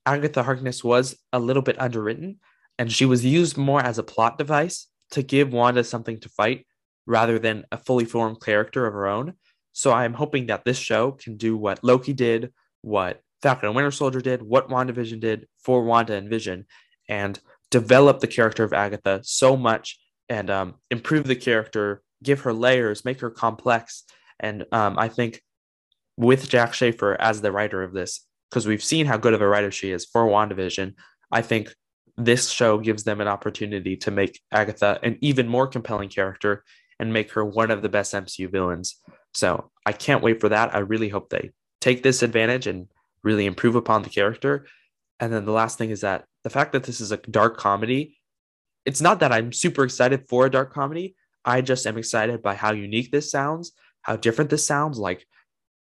Agatha 0.04 0.42
Harkness 0.42 0.82
was 0.82 1.16
a 1.32 1.38
little 1.38 1.62
bit 1.62 1.80
underwritten 1.80 2.40
and 2.80 2.90
she 2.90 3.04
was 3.04 3.24
used 3.24 3.56
more 3.56 3.80
as 3.80 3.98
a 3.98 4.02
plot 4.02 4.38
device 4.38 4.88
to 5.12 5.22
give 5.22 5.52
Wanda 5.52 5.84
something 5.84 6.18
to 6.18 6.28
fight 6.28 6.66
rather 7.06 7.38
than 7.38 7.64
a 7.70 7.76
fully 7.76 8.04
formed 8.04 8.40
character 8.40 8.88
of 8.88 8.94
her 8.94 9.06
own. 9.06 9.34
So 9.72 9.92
I'm 9.92 10.14
hoping 10.14 10.46
that 10.46 10.64
this 10.64 10.78
show 10.78 11.12
can 11.12 11.36
do 11.36 11.56
what 11.56 11.84
Loki 11.84 12.12
did, 12.12 12.52
what 12.80 13.20
Falcon 13.40 13.68
and 13.68 13.76
Winter 13.76 13.92
Soldier 13.92 14.20
did, 14.20 14.42
what 14.42 14.68
WandaVision 14.68 15.20
did 15.20 15.46
for 15.60 15.84
Wanda 15.84 16.14
and 16.14 16.28
Vision, 16.28 16.66
and 17.08 17.38
develop 17.70 18.18
the 18.18 18.26
character 18.26 18.64
of 18.64 18.72
Agatha 18.72 19.20
so 19.22 19.56
much 19.56 20.00
and 20.28 20.50
um, 20.50 20.74
improve 20.90 21.24
the 21.24 21.36
character, 21.36 22.02
give 22.20 22.40
her 22.40 22.52
layers, 22.52 23.04
make 23.04 23.20
her 23.20 23.30
complex. 23.30 24.02
And 24.40 24.64
um, 24.72 24.98
I 24.98 25.06
think 25.06 25.40
with 26.16 26.48
Jac 26.48 26.74
Schaeffer 26.74 27.16
as 27.20 27.40
the 27.40 27.52
writer 27.52 27.82
of 27.82 27.92
this, 27.92 28.26
because 28.50 28.66
we've 28.66 28.84
seen 28.84 29.06
how 29.06 29.16
good 29.16 29.34
of 29.34 29.40
a 29.40 29.48
writer 29.48 29.70
she 29.70 29.90
is 29.90 30.04
for 30.04 30.26
WandaVision, 30.26 30.94
I 31.30 31.42
think 31.42 31.74
this 32.16 32.50
show 32.50 32.78
gives 32.78 33.04
them 33.04 33.20
an 33.20 33.28
opportunity 33.28 33.96
to 33.96 34.10
make 34.10 34.40
Agatha 34.52 34.98
an 35.02 35.18
even 35.20 35.48
more 35.48 35.66
compelling 35.66 36.08
character 36.08 36.64
and 36.98 37.12
make 37.12 37.32
her 37.32 37.44
one 37.44 37.70
of 37.70 37.82
the 37.82 37.88
best 37.88 38.12
MCU 38.12 38.50
villains. 38.50 38.96
So 39.34 39.70
I 39.86 39.92
can't 39.92 40.22
wait 40.22 40.40
for 40.40 40.50
that. 40.50 40.74
I 40.74 40.80
really 40.80 41.08
hope 41.08 41.30
they 41.30 41.50
take 41.80 42.02
this 42.02 42.22
advantage 42.22 42.66
and 42.66 42.88
really 43.24 43.46
improve 43.46 43.76
upon 43.76 44.02
the 44.02 44.10
character. 44.10 44.66
And 45.18 45.32
then 45.32 45.44
the 45.44 45.52
last 45.52 45.78
thing 45.78 45.90
is 45.90 46.02
that 46.02 46.24
the 46.44 46.50
fact 46.50 46.72
that 46.72 46.84
this 46.84 47.00
is 47.00 47.12
a 47.12 47.16
dark 47.16 47.56
comedy, 47.56 48.18
it's 48.84 49.00
not 49.00 49.20
that 49.20 49.32
I'm 49.32 49.52
super 49.52 49.84
excited 49.84 50.28
for 50.28 50.46
a 50.46 50.50
dark 50.50 50.72
comedy. 50.72 51.16
I 51.44 51.60
just 51.60 51.86
am 51.86 51.96
excited 51.96 52.42
by 52.42 52.54
how 52.54 52.72
unique 52.72 53.10
this 53.10 53.30
sounds, 53.30 53.72
how 54.02 54.16
different 54.16 54.50
this 54.50 54.66
sounds. 54.66 54.98
Like 54.98 55.26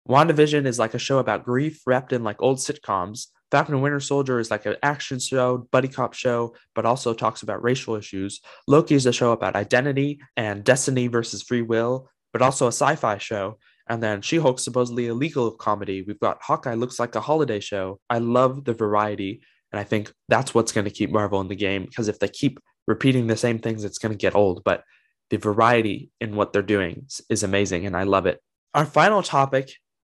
WandaVision 0.08 0.66
is 0.66 0.78
like 0.78 0.92
a 0.92 0.98
show 0.98 1.18
about 1.18 1.44
grief 1.44 1.80
wrapped 1.86 2.12
in 2.12 2.22
like 2.22 2.42
old 2.42 2.58
sitcoms. 2.58 3.28
Falcon 3.50 3.74
and 3.74 3.82
Winter 3.82 4.00
Soldier 4.00 4.38
is 4.38 4.50
like 4.50 4.66
an 4.66 4.76
action 4.82 5.18
show, 5.18 5.66
buddy 5.70 5.88
cop 5.88 6.12
show, 6.12 6.54
but 6.74 6.84
also 6.84 7.14
talks 7.14 7.42
about 7.42 7.62
racial 7.62 7.94
issues. 7.94 8.40
Loki 8.66 8.96
is 8.96 9.06
a 9.06 9.12
show 9.12 9.32
about 9.32 9.56
identity 9.56 10.20
and 10.36 10.62
destiny 10.62 11.06
versus 11.06 11.42
free 11.42 11.62
will, 11.62 12.10
but 12.32 12.42
also 12.42 12.66
a 12.66 12.72
sci-fi 12.72 13.16
show. 13.16 13.58
And 13.88 14.02
then 14.02 14.20
She-Hulk 14.20 14.58
supposedly 14.58 15.08
a 15.08 15.14
legal 15.14 15.50
comedy. 15.52 16.02
We've 16.02 16.20
got 16.20 16.42
Hawkeye 16.42 16.74
looks 16.74 16.98
like 16.98 17.14
a 17.14 17.20
holiday 17.20 17.60
show. 17.60 18.00
I 18.10 18.18
love 18.18 18.64
the 18.64 18.74
variety, 18.74 19.42
and 19.72 19.80
I 19.80 19.84
think 19.84 20.12
that's 20.28 20.54
what's 20.54 20.72
going 20.72 20.86
to 20.86 20.90
keep 20.90 21.10
Marvel 21.10 21.40
in 21.40 21.48
the 21.48 21.56
game 21.56 21.84
because 21.84 22.08
if 22.08 22.18
they 22.18 22.28
keep 22.28 22.58
repeating 22.86 23.26
the 23.26 23.36
same 23.36 23.58
things, 23.58 23.84
it's 23.84 23.98
going 23.98 24.12
to 24.12 24.18
get 24.18 24.34
old. 24.34 24.64
But 24.64 24.82
the 25.30 25.36
variety 25.38 26.10
in 26.20 26.36
what 26.36 26.52
they're 26.52 26.62
doing 26.62 27.06
is 27.30 27.42
amazing, 27.42 27.86
and 27.86 27.96
I 27.96 28.02
love 28.02 28.26
it. 28.26 28.40
Our 28.74 28.84
final 28.84 29.22
topic 29.22 29.70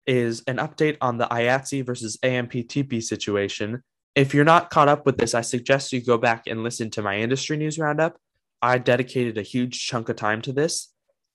is 0.10 0.42
an 0.48 0.58
update 0.58 0.98
on 1.02 1.20
the 1.20 1.28
IATSE 1.28 1.86
versus 1.86 2.18
AMPTP 2.24 3.02
situation. 3.04 3.84
If 4.16 4.34
you're 4.34 4.44
not 4.44 4.72
caught 4.72 4.90
up 4.90 5.06
with 5.06 5.18
this, 5.18 5.36
I 5.36 5.42
suggest 5.42 5.94
you 5.94 6.02
go 6.02 6.18
back 6.18 6.48
and 6.48 6.64
listen 6.64 6.90
to 6.92 7.04
my 7.04 7.18
industry 7.18 7.58
news 7.58 7.78
roundup. 7.78 8.18
I 8.60 8.80
dedicated 8.80 9.38
a 9.38 9.44
huge 9.44 9.86
chunk 9.86 10.10
of 10.10 10.16
time 10.16 10.42
to 10.42 10.52
this. 10.52 10.92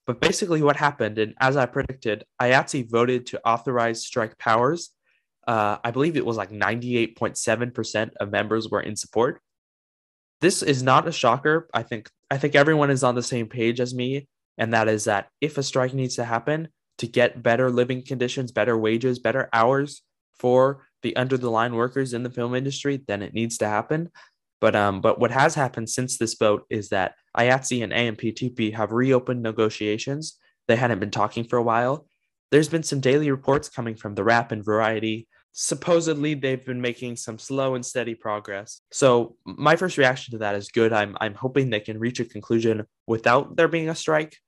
But 0.08 0.20
basically, 0.20 0.60
what 0.60 0.76
happened, 0.76 1.18
and 1.18 1.34
as 1.40 1.56
I 1.56 1.66
predicted, 1.66 2.24
IATSE 2.42 2.90
voted 2.90 3.26
to 3.26 3.40
authorize 3.46 4.04
strike 4.04 4.36
powers. 4.38 4.90
Uh, 5.46 5.76
I 5.84 5.92
believe 5.92 6.16
it 6.16 6.26
was 6.26 6.36
like 6.36 6.50
98.7% 6.50 8.10
of 8.18 8.32
members 8.32 8.68
were 8.68 8.80
in 8.80 8.96
support. 8.96 9.40
This 10.40 10.64
is 10.64 10.82
not 10.82 11.06
a 11.06 11.12
shocker. 11.12 11.68
I 11.72 11.84
think 11.84 12.10
I 12.28 12.38
think 12.38 12.56
everyone 12.56 12.90
is 12.90 13.04
on 13.04 13.14
the 13.14 13.22
same 13.22 13.46
page 13.46 13.78
as 13.78 13.94
me, 13.94 14.26
and 14.58 14.74
that 14.74 14.88
is 14.88 15.04
that 15.04 15.28
if 15.40 15.58
a 15.58 15.62
strike 15.62 15.94
needs 15.94 16.16
to 16.16 16.24
happen 16.24 16.68
to 16.98 17.06
get 17.06 17.42
better 17.42 17.70
living 17.70 18.02
conditions, 18.02 18.52
better 18.52 18.76
wages, 18.76 19.18
better 19.18 19.48
hours 19.52 20.02
for 20.38 20.86
the 21.02 21.14
under 21.16 21.36
the 21.36 21.50
line 21.50 21.74
workers 21.74 22.14
in 22.14 22.22
the 22.22 22.30
film 22.30 22.54
industry, 22.54 23.02
then 23.06 23.22
it 23.22 23.34
needs 23.34 23.58
to 23.58 23.66
happen. 23.66 24.10
But 24.60 24.74
um, 24.74 25.00
but 25.00 25.18
what 25.18 25.30
has 25.30 25.54
happened 25.54 25.90
since 25.90 26.16
this 26.16 26.34
vote 26.34 26.64
is 26.70 26.88
that 26.88 27.14
IATSE 27.36 27.82
and 27.84 27.92
AMPTP 27.92 28.74
have 28.74 28.92
reopened 28.92 29.42
negotiations. 29.42 30.38
They 30.68 30.76
hadn't 30.76 31.00
been 31.00 31.10
talking 31.10 31.44
for 31.44 31.58
a 31.58 31.62
while. 31.62 32.06
There's 32.50 32.68
been 32.68 32.82
some 32.82 33.00
daily 33.00 33.30
reports 33.30 33.68
coming 33.68 33.96
from 33.96 34.14
the 34.14 34.24
Wrap 34.24 34.52
and 34.52 34.64
Variety. 34.64 35.28
Supposedly, 35.52 36.34
they've 36.34 36.64
been 36.64 36.80
making 36.80 37.16
some 37.16 37.38
slow 37.38 37.74
and 37.74 37.84
steady 37.84 38.14
progress. 38.14 38.80
So 38.90 39.36
my 39.44 39.76
first 39.76 39.98
reaction 39.98 40.32
to 40.32 40.38
that 40.38 40.54
is 40.54 40.68
good. 40.68 40.92
I'm 40.92 41.16
I'm 41.20 41.34
hoping 41.34 41.68
they 41.68 41.80
can 41.80 41.98
reach 41.98 42.20
a 42.20 42.24
conclusion 42.24 42.86
without 43.06 43.56
there 43.56 43.68
being 43.68 43.90
a 43.90 43.94
strike. 43.94 44.38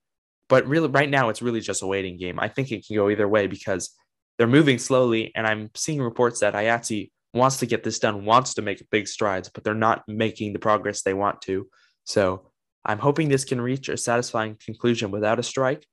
But 0.49 0.67
really, 0.67 0.89
right 0.89 1.11
now, 1.11 1.29
it's 1.29 1.43
really 1.43 1.61
just 1.61 1.83
a 1.83 1.87
waiting 1.87 2.19
game. 2.19 2.39
I 2.39 2.49
think 2.49 2.71
it 2.71 2.87
can 2.87 2.97
go 2.97 3.11
either 3.11 3.29
way 3.29 3.47
because 3.47 3.91
they're 4.39 4.47
moving 4.47 4.79
slowly, 4.79 5.33
and 5.35 5.47
I'm 5.47 5.71
seeing 5.75 6.01
reports 6.01 6.41
that 6.41 6.55
IATSE 6.55 7.11
wants 7.35 7.59
to 7.59 7.67
get 7.67 7.85
this 7.85 7.99
done, 7.99 8.25
wants 8.25 8.55
to 8.55 8.63
make 8.63 8.89
big 8.91 9.09
strides, 9.09 9.51
but 9.53 9.65
they're 9.65 9.75
not 9.75 10.03
making 10.09 10.53
the 10.53 10.59
progress 10.59 11.03
they 11.03 11.15
want 11.15 11.43
to. 11.43 11.69
So 12.05 12.51
I'm 12.85 12.99
hoping 12.99 13.29
this 13.29 13.45
can 13.45 13.61
reach 13.61 13.89
a 13.89 13.97
satisfying 13.97 14.57
conclusion 14.65 15.11
without 15.11 15.39
a 15.39 15.43
strike. 15.43 15.87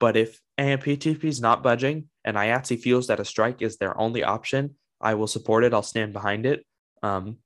But 0.00 0.16
if 0.16 0.40
AMPTP 0.58 1.24
is 1.24 1.40
not 1.40 1.62
budging 1.62 2.08
and 2.24 2.36
IATSE 2.36 2.80
feels 2.80 3.06
that 3.06 3.20
a 3.20 3.24
strike 3.24 3.62
is 3.62 3.76
their 3.76 3.98
only 3.98 4.24
option, 4.24 4.76
I 5.00 5.14
will 5.14 5.26
support 5.26 5.64
it. 5.64 5.72
I'll 5.72 5.82
stand 5.82 6.12
behind 6.12 6.46
it. 6.46 6.64
Um, 7.02 7.38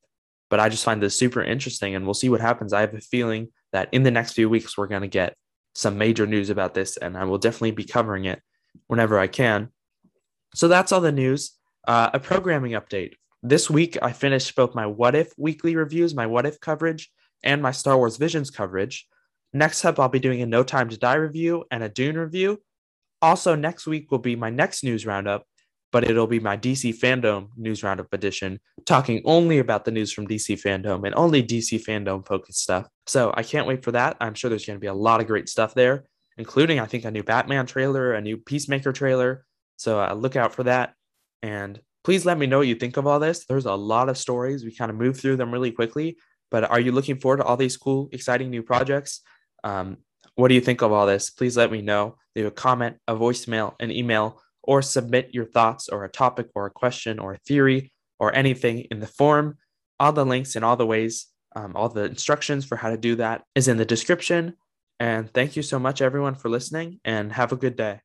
but 0.51 0.61
I 0.61 0.69
just 0.69 0.85
find 0.85 1.03
this 1.03 1.19
super 1.19 1.43
interesting 1.43 1.95
and 1.95 2.05
we'll 2.05 2.15
see 2.15 2.29
what 2.29 2.41
happens. 2.41 2.73
I 2.73 2.81
have 2.81 2.95
a 2.95 3.01
feeling 3.01 3.49
that 3.73 3.89
in 3.93 4.05
the 4.05 4.11
next 4.11 4.33
few 4.33 4.49
weeks, 4.49 4.79
we're 4.79 4.87
going 4.87 5.03
to 5.03 5.09
get 5.09 5.35
some 5.75 5.99
major 5.99 6.27
news 6.27 6.51
about 6.51 6.75
this, 6.75 6.97
and 6.97 7.17
I 7.17 7.25
will 7.25 7.39
definitely 7.39 7.73
be 7.73 7.85
covering 7.85 8.25
it 8.25 8.41
whenever 8.87 9.19
I 9.19 9.27
can. 9.27 9.71
So 10.55 10.69
that's 10.69 10.93
all 10.93 11.01
the 11.01 11.13
news. 11.13 11.53
Uh, 11.87 12.11
a 12.15 12.21
programming 12.21 12.73
update 12.73 13.15
this 13.47 13.69
week, 13.69 13.99
I 14.01 14.13
finished 14.13 14.57
both 14.57 14.75
my 14.75 14.87
What 14.87 15.15
If 15.15 15.35
weekly 15.37 15.77
reviews, 15.77 16.15
my 16.15 16.27
What 16.27 16.47
If 16.47 16.61
coverage, 16.61 17.11
and 17.43 17.61
my 17.61 17.73
Star 17.73 17.99
Wars 17.99 18.17
Visions 18.17 18.51
coverage. 18.51 19.07
Next 19.53 19.85
up, 19.85 20.01
I'll 20.01 20.09
be 20.09 20.19
doing 20.19 20.41
a 20.41 20.47
No 20.47 20.63
Time 20.63 20.89
to 20.89 20.97
Die 20.97 21.15
review 21.15 21.65
and 21.71 21.85
a 21.85 21.91
Dune 21.91 22.17
review. 22.17 22.63
Also, 23.21 23.55
next 23.55 23.87
week 23.87 24.11
will 24.11 24.19
be 24.19 24.35
my 24.35 24.49
next 24.49 24.83
news 24.83 25.05
roundup, 25.05 25.47
but 25.95 26.11
it'll 26.11 26.27
be 26.27 26.41
my 26.41 26.57
DC 26.57 26.99
Fandom 26.99 27.51
news 27.57 27.85
roundup 27.85 28.13
edition, 28.13 28.59
talking 28.85 29.23
only 29.25 29.61
about 29.61 29.85
the 29.85 29.93
news 29.93 30.13
from 30.13 30.27
DC 30.27 30.61
Fandom 30.61 31.07
and 31.07 31.15
only 31.15 31.41
DC 31.41 31.81
Fandom 31.85 32.27
focused 32.27 32.59
stuff. 32.59 32.89
So 33.07 33.33
I 33.37 33.45
can't 33.45 33.69
wait 33.69 33.85
for 33.85 33.93
that. 33.93 34.17
I'm 34.21 34.35
sure 34.35 34.51
there's 34.51 34.67
going 34.67 34.77
to 34.77 34.81
be 34.81 34.89
a 34.89 34.93
lot 34.93 35.21
of 35.21 35.29
great 35.29 35.49
stuff 35.49 35.73
there, 35.73 36.07
including, 36.37 36.81
I 36.81 36.87
think, 36.87 37.05
a 37.05 37.13
new 37.13 37.23
Batman 37.23 37.67
trailer, 37.67 38.13
a 38.13 38.21
new 38.21 38.37
Peacemaker 38.37 38.93
trailer. 38.93 39.47
So 39.77 40.01
uh, 40.01 40.15
look 40.15 40.35
out 40.35 40.53
for 40.53 40.65
that. 40.65 40.95
And 41.45 41.81
please 42.03 42.27
let 42.27 42.39
me 42.39 42.49
know 42.49 42.59
what 42.59 42.67
you 42.67 42.75
think 42.75 42.97
of 42.97 43.07
all 43.07 43.21
this. 43.21 43.45
There's 43.45 43.67
a 43.67 43.75
lot 43.77 44.09
of 44.09 44.19
stories. 44.19 44.65
We 44.65 44.75
kind 44.75 44.91
of 44.91 44.97
move 44.97 45.21
through 45.21 45.37
them 45.37 45.53
really 45.53 45.71
quickly, 45.71 46.17
but 46.51 46.69
are 46.69 46.81
you 46.81 46.91
looking 46.91 47.21
forward 47.21 47.37
to 47.37 47.45
all 47.45 47.57
these 47.57 47.77
cool, 47.77 48.09
exciting 48.11 48.51
new 48.51 48.65
projects? 48.65 49.21
Um, 49.63 49.99
what 50.35 50.49
do 50.49 50.55
you 50.55 50.61
think 50.61 50.83
of 50.83 50.91
all 50.91 51.07
this? 51.07 51.31
Please 51.31 51.57
let 51.57 51.71
me 51.71 51.83
know. 51.83 52.17
Leave 52.35 52.47
a 52.47 52.51
comment, 52.51 52.97
a 53.07 53.15
voicemail, 53.15 53.77
an 53.79 53.93
email, 53.93 54.41
or 54.67 54.83
submit 54.83 55.35
your 55.35 55.45
thoughts 55.45 55.89
or 55.89 56.05
a 56.05 56.11
topic 56.11 56.49
or 56.55 56.67
a 56.67 56.71
question 56.71 57.19
or 57.19 57.35
a 57.35 57.39
theory 57.39 57.93
or 58.19 58.35
anything 58.35 58.81
in 58.91 59.01
the 59.01 59.07
form. 59.07 59.59
All 60.01 60.13
the 60.13 60.27
links 60.27 60.57
and 60.57 60.65
all 60.65 60.77
the 60.77 60.87
ways, 60.87 61.27
um, 61.55 61.77
all 61.77 61.89
the 61.89 62.05
instructions 62.05 62.65
for 62.65 62.77
how 62.77 62.91
to 62.91 62.97
do 62.97 63.17
that 63.17 63.43
is 63.55 63.69
in 63.69 63.77
the 63.77 63.85
description. 63.85 64.55
And 64.99 65.33
thank 65.33 65.57
you 65.57 65.63
so 65.63 65.79
much, 65.79 66.01
everyone, 66.01 66.35
for 66.35 66.49
listening, 66.49 67.01
and 67.05 67.33
have 67.33 67.53
a 67.53 67.57
good 67.57 67.77
day. 67.77 68.01